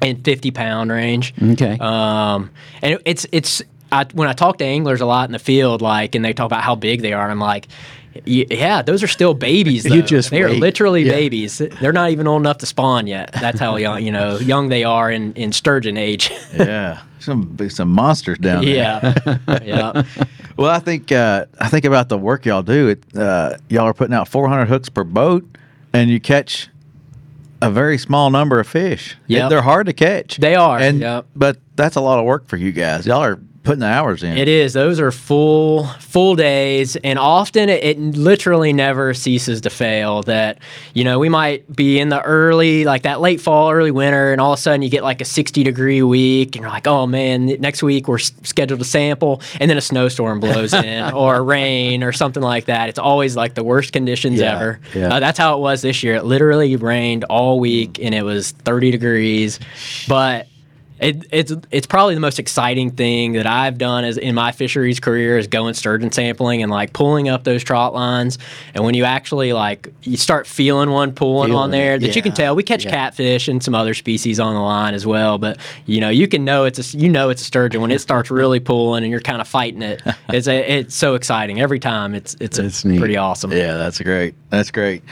and 0.01 0.25
fifty 0.25 0.51
pound 0.51 0.91
range. 0.91 1.35
Okay. 1.53 1.77
Um, 1.81 2.51
and 2.83 2.99
it's 3.05 3.27
it's 3.31 3.63
I, 3.93 4.07
when 4.13 4.29
I 4.29 4.33
talk 4.35 4.59
to 4.59 4.65
anglers 4.65 5.01
a 5.01 5.07
lot 5.07 5.29
in 5.29 5.33
the 5.33 5.39
field, 5.39 5.81
like, 5.83 6.15
and 6.15 6.23
they 6.25 6.33
talk 6.35 6.47
about 6.47 6.63
how 6.63 6.75
big 6.75 7.01
they 7.03 7.13
are, 7.15 7.23
and 7.23 7.33
I'm 7.33 7.41
like, 7.41 7.69
"Y- 7.69 7.77
yeah, 8.25 8.83
those 8.83 9.03
are 9.03 9.09
still 9.09 9.35
babies. 9.35 9.85
You 9.85 10.03
just 10.03 10.31
they 10.31 10.43
are 10.43 10.49
literally 10.51 11.03
Yeah. 11.05 11.13
babies. 11.13 11.59
They're 11.59 11.93
not 11.93 12.11
even 12.11 12.27
old 12.27 12.43
enough 12.43 12.59
to 12.59 12.67
spawn 12.67 13.07
yet. 13.07 13.31
That's 13.33 13.59
how 13.61 13.77
young 13.77 14.03
you 14.03 14.13
know 14.13 14.39
young 14.39 14.69
they 14.69 14.85
are 14.85 15.11
in, 15.11 15.33
in 15.35 15.53
sturgeon 15.53 15.97
age. 15.97 16.31
yeah, 16.55 17.03
some 17.19 17.57
some 17.71 17.91
monsters 17.91 18.39
down 18.39 18.65
there. 18.65 18.75
yeah, 18.75 19.39
yeah. 19.65 20.03
Well, 20.57 20.71
I 20.71 20.79
think 20.79 21.13
uh, 21.13 21.47
I 21.61 21.69
think 21.69 21.85
about 21.85 22.09
the 22.09 22.19
work 22.19 22.45
y'all 22.47 22.63
do. 22.63 22.89
It 22.89 23.05
uh, 23.17 23.57
y'all 23.69 23.85
are 23.87 23.95
putting 23.95 24.15
out 24.15 24.29
400 24.29 24.67
hooks 24.67 24.89
per 24.89 25.05
boat, 25.05 25.45
and 25.93 26.11
you 26.11 26.21
catch 26.21 26.69
a 27.61 27.71
very 27.71 27.99
small 27.99 28.31
number 28.31 28.61
of 28.61 28.67
fish. 28.67 29.17
Yeah, 29.27 29.49
they're 29.49 29.63
hard 29.63 29.87
to 29.87 29.93
catch. 29.93 30.37
They 30.37 30.55
are, 30.55 30.79
and 30.79 31.01
yep. 31.01 31.27
but 31.35 31.59
that's 31.77 31.97
a 31.97 32.01
lot 32.01 32.19
of 32.19 32.25
work 32.25 32.49
for 32.49 32.57
you 32.57 32.73
guys. 32.73 33.07
Y'all 33.07 33.23
are 33.23 33.41
putting 33.65 33.81
the 33.81 33.87
hours 33.87 34.23
in. 34.23 34.39
It 34.39 34.49
is. 34.49 34.73
Those 34.73 34.99
are 35.01 35.11
full 35.13 35.85
full 36.01 36.35
days, 36.37 36.97
and 36.97 37.19
often 37.19 37.69
it, 37.69 37.85
it 37.85 37.99
literally 37.99 38.73
never 38.73 39.13
ceases 39.15 39.61
to 39.63 39.71
fail. 39.71 40.23
That 40.23 40.59
you 40.95 41.05
know 41.05 41.19
we 41.19 41.29
might 41.29 41.71
be 41.75 41.99
in 41.99 42.09
the 42.09 42.23
early, 42.23 42.85
like 42.85 43.03
that 43.03 43.21
late 43.21 43.41
fall, 43.41 43.71
early 43.71 43.91
winter, 43.91 44.33
and 44.33 44.41
all 44.41 44.53
of 44.55 44.59
a 44.59 44.63
sudden 44.63 44.83
you 44.83 44.89
get 44.89 45.03
like 45.03 45.21
a 45.21 45.25
sixty 45.25 45.63
degree 45.65 46.03
week, 46.03 46.57
and 46.57 46.63
you're 46.63 46.71
like, 46.71 46.87
oh 46.87 47.07
man, 47.07 47.47
next 47.61 47.83
week 47.83 48.09
we're 48.09 48.19
s- 48.19 48.33
scheduled 48.43 48.81
to 48.81 48.87
sample, 48.87 49.43
and 49.61 49.71
then 49.71 49.77
a 49.77 49.83
snowstorm 49.83 50.41
blows 50.41 50.73
in, 50.75 51.13
or 51.13 51.43
rain, 51.45 52.03
or 52.03 52.13
something 52.13 52.43
like 52.43 52.67
that. 52.67 52.89
It's 52.89 52.99
always 52.99 53.37
like 53.37 53.55
the 53.55 53.65
worst 53.65 53.93
conditions 53.93 54.41
Yeah, 54.41 54.55
ever. 54.57 54.81
yeah. 54.95 55.15
Uh, 55.15 55.21
that's 55.21 55.39
how 55.39 55.57
it 55.57 55.61
was 55.61 55.83
this 55.83 56.03
year. 56.03 56.15
It 56.15 56.25
literally 56.25 56.77
rained 56.77 57.25
all 57.25 57.61
week, 57.61 57.99
and 58.01 58.15
it 58.15 58.23
was 58.23 58.53
thirty 58.53 58.91
degrees, 58.91 59.61
but 60.09 60.47
it, 61.01 61.27
it's 61.31 61.53
it's 61.71 61.87
probably 61.87 62.15
the 62.15 62.21
most 62.21 62.39
exciting 62.39 62.91
thing 62.91 63.33
that 63.35 63.47
I've 63.47 63.79
done 63.79 64.05
as 64.05 64.19
in 64.19 64.35
my 64.35 64.53
fisheries 64.53 65.01
career 65.01 65.39
is 65.39 65.47
going 65.47 65.75
sturgeon 65.75 66.11
sampling 66.11 66.63
and 66.63 66.71
like 66.71 66.93
pulling 66.93 67.29
up 67.29 67.45
those 67.45 67.63
trot 67.63 67.95
lines. 67.95 68.39
And 68.75 68.85
when 68.85 68.95
you 68.95 69.05
actually 69.05 69.53
like 69.53 69.93
you 70.03 70.17
start 70.17 70.47
feeling 70.47 70.91
one 70.91 71.13
pulling 71.13 71.55
on 71.55 71.71
there 71.71 71.95
it, 71.95 72.01
that 72.01 72.17
you 72.17 72.23
can 72.23 72.33
tell. 72.33 72.57
We 72.57 72.63
catch 72.63 72.85
yeah. 72.85 72.91
catfish 72.91 73.49
and 73.49 73.63
some 73.63 73.75
other 73.75 73.95
species 73.95 74.41
on 74.41 74.55
the 74.55 74.61
line 74.61 74.95
as 74.95 75.07
well, 75.07 75.39
but 75.39 75.59
you 75.87 76.01
know 76.01 76.11
you 76.11 76.27
can 76.27 76.45
know 76.45 76.65
it's 76.65 76.95
a 76.95 76.97
you 76.97 77.09
know 77.09 77.31
it's 77.31 77.43
a 77.43 77.47
sturgeon 77.47 77.81
when 77.81 77.91
it 77.91 78.01
starts 78.09 78.31
really 78.31 78.61
pulling 78.61 79.05
and 79.05 79.11
you're 79.11 79.21
kind 79.21 79.41
of 79.41 79.49
fighting 79.49 79.83
it. 79.83 80.03
It's 80.31 80.47
a, 80.47 80.79
it's 80.79 80.95
so 80.95 81.15
exciting 81.15 81.61
every 81.61 81.79
time. 81.79 82.15
It's 82.15 82.37
it's, 82.39 82.59
It's 82.59 82.85
a, 82.85 82.99
pretty 82.99 83.17
awesome. 83.17 83.51
Yeah, 83.51 83.79
that's 83.79 83.99
great. 84.01 84.35
That's 84.51 84.71
great. 84.71 85.03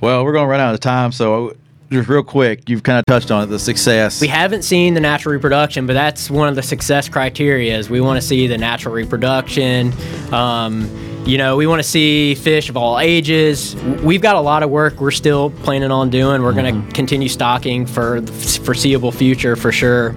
Well, 0.00 0.24
we're 0.24 0.32
going 0.32 0.46
to 0.46 0.50
run 0.50 0.60
out 0.60 0.72
of 0.72 0.80
time, 0.80 1.12
so 1.12 1.54
just 1.92 2.08
real 2.08 2.22
quick, 2.22 2.68
you've 2.68 2.82
kind 2.82 2.98
of 2.98 3.04
touched 3.06 3.30
on 3.30 3.44
it, 3.44 3.46
the 3.46 3.58
success. 3.58 4.20
We 4.20 4.28
haven't 4.28 4.62
seen 4.62 4.94
the 4.94 5.00
natural 5.00 5.32
reproduction, 5.32 5.86
but 5.86 5.92
that's 5.92 6.30
one 6.30 6.48
of 6.48 6.56
the 6.56 6.62
success 6.62 7.08
criteria. 7.08 7.78
Is 7.78 7.88
we 7.88 8.00
want 8.00 8.20
to 8.20 8.26
see 8.26 8.46
the 8.46 8.58
natural 8.58 8.94
reproduction. 8.94 9.92
Um, 10.32 10.90
you 11.24 11.38
know, 11.38 11.56
we 11.56 11.68
want 11.68 11.80
to 11.80 11.88
see 11.88 12.34
fish 12.34 12.68
of 12.68 12.76
all 12.76 12.98
ages. 12.98 13.76
We've 14.02 14.20
got 14.20 14.34
a 14.34 14.40
lot 14.40 14.64
of 14.64 14.70
work 14.70 15.00
we're 15.00 15.12
still 15.12 15.50
planning 15.50 15.92
on 15.92 16.10
doing. 16.10 16.42
We're 16.42 16.52
going 16.52 16.84
to 16.84 16.92
continue 16.92 17.28
stocking 17.28 17.86
for 17.86 18.20
the 18.20 18.32
foreseeable 18.32 19.12
future 19.12 19.54
for 19.54 19.70
sure. 19.70 20.16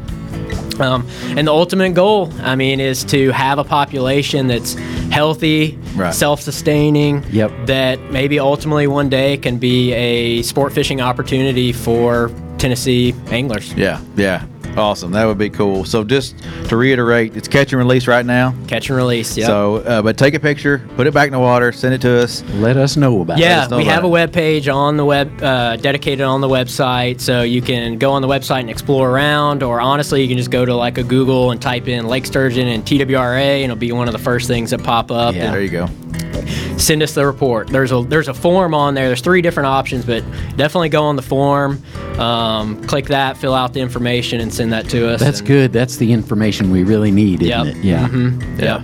Um, 0.79 1.07
and 1.38 1.47
the 1.47 1.51
ultimate 1.53 1.93
goal, 1.93 2.31
I 2.41 2.55
mean, 2.55 2.79
is 2.79 3.03
to 3.05 3.31
have 3.31 3.59
a 3.59 3.63
population 3.63 4.47
that's 4.47 4.73
healthy, 5.11 5.77
Right. 5.95 6.13
self-sustaining. 6.13 7.23
Yep. 7.31 7.51
That 7.67 8.11
maybe 8.11 8.39
ultimately 8.39 8.88
one 8.88 9.09
day 9.09 9.38
can 9.38 9.57
be 9.57 9.93
a 9.93 10.41
sport 10.41 10.73
fishing 10.73 11.01
opportunity 11.01 11.71
for 11.71 12.31
Tennessee 12.57 13.13
anglers. 13.31 13.73
yeah, 13.73 13.99
yeah. 14.15 14.43
Awesome. 14.77 15.11
That 15.11 15.25
would 15.25 15.38
be 15.38 15.49
cool. 15.49 15.85
So 15.85 16.03
just 16.03 16.35
to 16.69 16.77
reiterate, 16.77 17.35
it's 17.35 17.47
catch 17.47 17.71
and 17.71 17.79
release 17.79 18.07
right 18.07 18.25
now. 18.25 18.53
Catch 18.67 18.89
and 18.89 18.97
release. 18.97 19.38
Yeah. 19.38 19.47
So, 19.47 19.75
uh, 19.77 20.01
but 20.01 20.17
take 20.17 20.33
a 20.33 20.39
picture, 20.39 20.85
put 20.95 21.07
it 21.07 21.13
back 21.13 21.27
in 21.27 21.33
the 21.33 21.39
water, 21.39 21.71
send 21.71 21.93
it 21.93 22.01
to 22.01 22.21
us. 22.23 22.43
Let 22.55 22.77
us 22.77 22.97
know 22.97 23.21
about 23.21 23.38
it. 23.38 23.41
yeah, 23.41 23.67
we 23.67 23.83
about 23.83 23.85
have 23.85 24.03
a 24.03 24.09
web 24.09 24.33
page 24.33 24.67
on 24.67 24.97
the 24.97 25.05
web, 25.05 25.41
uh, 25.41 25.77
dedicated 25.77 26.25
on 26.25 26.41
the 26.41 26.49
website, 26.49 27.21
so 27.21 27.41
you 27.41 27.61
can 27.61 27.97
go 27.97 28.11
on 28.11 28.21
the 28.21 28.27
website 28.27 28.61
and 28.61 28.69
explore 28.69 29.09
around. 29.09 29.63
Or 29.63 29.79
honestly, 29.79 30.21
you 30.21 30.27
can 30.27 30.38
just 30.38 30.51
go 30.51 30.65
to 30.65 30.75
like 30.75 30.97
a 30.97 31.03
Google 31.03 31.51
and 31.51 31.61
type 31.61 31.88
in 31.88 32.07
Lake 32.07 32.25
Sturgeon 32.25 32.67
and 32.67 32.83
TWRA, 32.85 33.63
and 33.63 33.63
it'll 33.65 33.75
be 33.75 33.91
one 33.91 34.07
of 34.07 34.13
the 34.13 34.19
first 34.19 34.47
things 34.47 34.71
that 34.71 34.83
pop 34.83 35.11
up. 35.11 35.35
Yeah. 35.35 35.51
There 35.51 35.61
you 35.61 35.69
go. 35.69 35.88
And 36.36 36.82
send 36.82 37.02
us 37.04 37.13
the 37.13 37.26
report. 37.26 37.67
There's 37.67 37.91
a 37.91 38.02
there's 38.04 38.28
a 38.28 38.34
form 38.34 38.74
on 38.74 38.93
there. 38.93 39.08
There's 39.08 39.21
three 39.21 39.41
different 39.41 39.67
options, 39.67 40.06
but 40.06 40.24
definitely 40.58 40.89
go 40.89 41.04
on 41.04 41.15
the 41.15 41.21
form, 41.21 41.82
um, 42.19 42.84
click 42.86 43.06
that, 43.08 43.38
fill 43.38 43.54
out 43.54 43.74
the 43.74 43.82
information, 43.82 44.39
and 44.41 44.54
send 44.54 44.74
that 44.74 44.89
to 44.89 45.10
us. 45.10 45.19
That's 45.19 45.39
and- 45.39 45.48
good. 45.48 45.74
That's 45.74 45.98
the 45.98 46.12
information 46.12 46.71
we 46.71 46.84
really 46.84 47.12
need, 47.12 47.41
isn't 47.41 47.65
Yep. 47.67 47.76
it? 47.76 47.84
Yeah. 47.84 48.08
Mhm. 48.08 48.60
Yeah. 48.62 48.84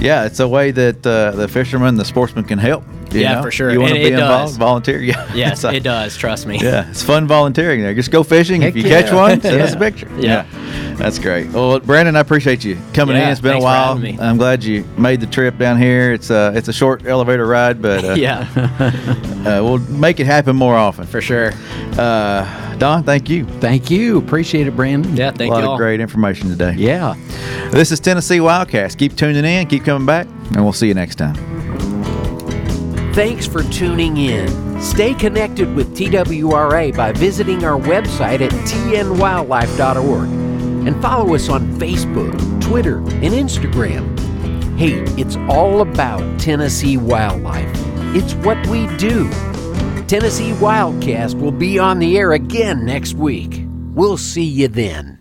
Yeah, 0.00 0.24
it's 0.24 0.40
a 0.40 0.48
way 0.48 0.70
that 0.72 1.06
uh, 1.06 1.30
the 1.32 1.48
fishermen, 1.48 1.94
the 1.96 2.04
sportsmen 2.04 2.44
can 2.44 2.58
help. 2.58 2.84
you 3.12 3.20
Yeah, 3.20 3.34
know? 3.34 3.42
for 3.42 3.50
sure. 3.50 3.70
You 3.70 3.78
want 3.80 3.92
to 3.92 3.98
be 4.00 4.06
it 4.06 4.12
involved, 4.14 4.52
does. 4.52 4.56
volunteer? 4.56 4.98
Yeah. 5.02 5.26
Yes, 5.34 5.52
It's 5.52 5.64
a- 5.64 5.74
it 5.74 5.82
does. 5.82 6.16
Trust 6.16 6.46
me. 6.46 6.58
Yeah, 6.62 6.88
it's 6.90 7.02
fun 7.02 7.26
volunteering 7.26 7.82
there. 7.82 7.92
Just 7.94 8.10
go 8.10 8.22
fishing. 8.22 8.62
if 8.62 8.74
you 8.74 8.82
yeah. 8.84 9.02
catch 9.02 9.12
one, 9.12 9.40
send 9.40 9.60
us 9.60 9.74
a 9.74 9.78
picture. 9.78 10.08
Yeah. 10.18 10.44
That's 10.96 11.18
great. 11.18 11.50
Well, 11.50 11.78
Brandon, 11.80 12.16
I 12.16 12.20
appreciate 12.20 12.64
you 12.64 12.76
coming 12.94 13.16
Yeah, 13.16 13.26
in. 13.26 13.32
It's 13.32 13.40
been 13.40 13.50
a 13.56 13.60
thanks 13.60 13.64
for 13.64 13.66
while. 13.66 13.98
me. 13.98 14.18
I'm 14.20 14.36
glad 14.38 14.62
you 14.64 14.84
made 14.96 15.20
the 15.20 15.26
trip 15.26 15.58
down 15.58 15.78
here. 15.78 16.12
It's 16.12 16.30
a 16.30 16.52
it's 16.54 16.68
a 16.68 16.72
short 16.72 16.91
elevator 17.04 17.46
ride, 17.46 17.80
but 17.82 18.04
uh, 18.04 18.12
yeah, 18.16 18.48
uh, 19.46 19.62
we'll 19.62 19.78
make 19.78 20.20
it 20.20 20.26
happen 20.26 20.56
more 20.56 20.76
often. 20.76 21.06
for 21.06 21.20
sure. 21.20 21.52
Uh, 21.98 22.76
Don, 22.76 23.04
thank 23.04 23.28
you. 23.28 23.44
Thank 23.60 23.90
you. 23.90 24.18
Appreciate 24.18 24.66
it, 24.66 24.74
Brandon. 24.74 25.16
Yeah, 25.16 25.30
thank 25.30 25.42
you. 25.42 25.46
a 25.46 25.54
lot 25.54 25.62
you 25.62 25.68
all. 25.68 25.74
of 25.74 25.78
great 25.78 26.00
information 26.00 26.48
today. 26.48 26.74
Yeah. 26.76 27.14
This 27.70 27.92
is 27.92 28.00
Tennessee 28.00 28.38
Wildcast. 28.38 28.98
Keep 28.98 29.16
tuning 29.16 29.44
in, 29.44 29.68
keep 29.68 29.84
coming 29.84 30.06
back, 30.06 30.26
and 30.26 30.64
we'll 30.64 30.72
see 30.72 30.88
you 30.88 30.94
next 30.94 31.16
time. 31.16 31.34
Thanks 33.14 33.46
for 33.46 33.62
tuning 33.64 34.16
in. 34.16 34.80
Stay 34.80 35.14
connected 35.14 35.74
with 35.76 35.96
TWRA 35.96 36.96
by 36.96 37.12
visiting 37.12 37.62
our 37.64 37.78
website 37.78 38.40
at 38.40 38.50
tnwildlife.org 38.66 40.28
and 40.86 41.00
follow 41.00 41.34
us 41.34 41.48
on 41.48 41.68
Facebook, 41.78 42.60
Twitter, 42.60 42.98
and 42.98 43.32
Instagram. 43.34 44.11
Hey, 44.82 45.04
it's 45.16 45.36
all 45.48 45.80
about 45.80 46.40
Tennessee 46.40 46.96
wildlife. 46.96 47.70
It's 48.16 48.34
what 48.44 48.66
we 48.66 48.88
do. 48.96 49.30
Tennessee 50.08 50.50
Wildcast 50.54 51.40
will 51.40 51.52
be 51.52 51.78
on 51.78 52.00
the 52.00 52.18
air 52.18 52.32
again 52.32 52.84
next 52.84 53.14
week. 53.14 53.64
We'll 53.94 54.16
see 54.16 54.42
you 54.42 54.66
then. 54.66 55.11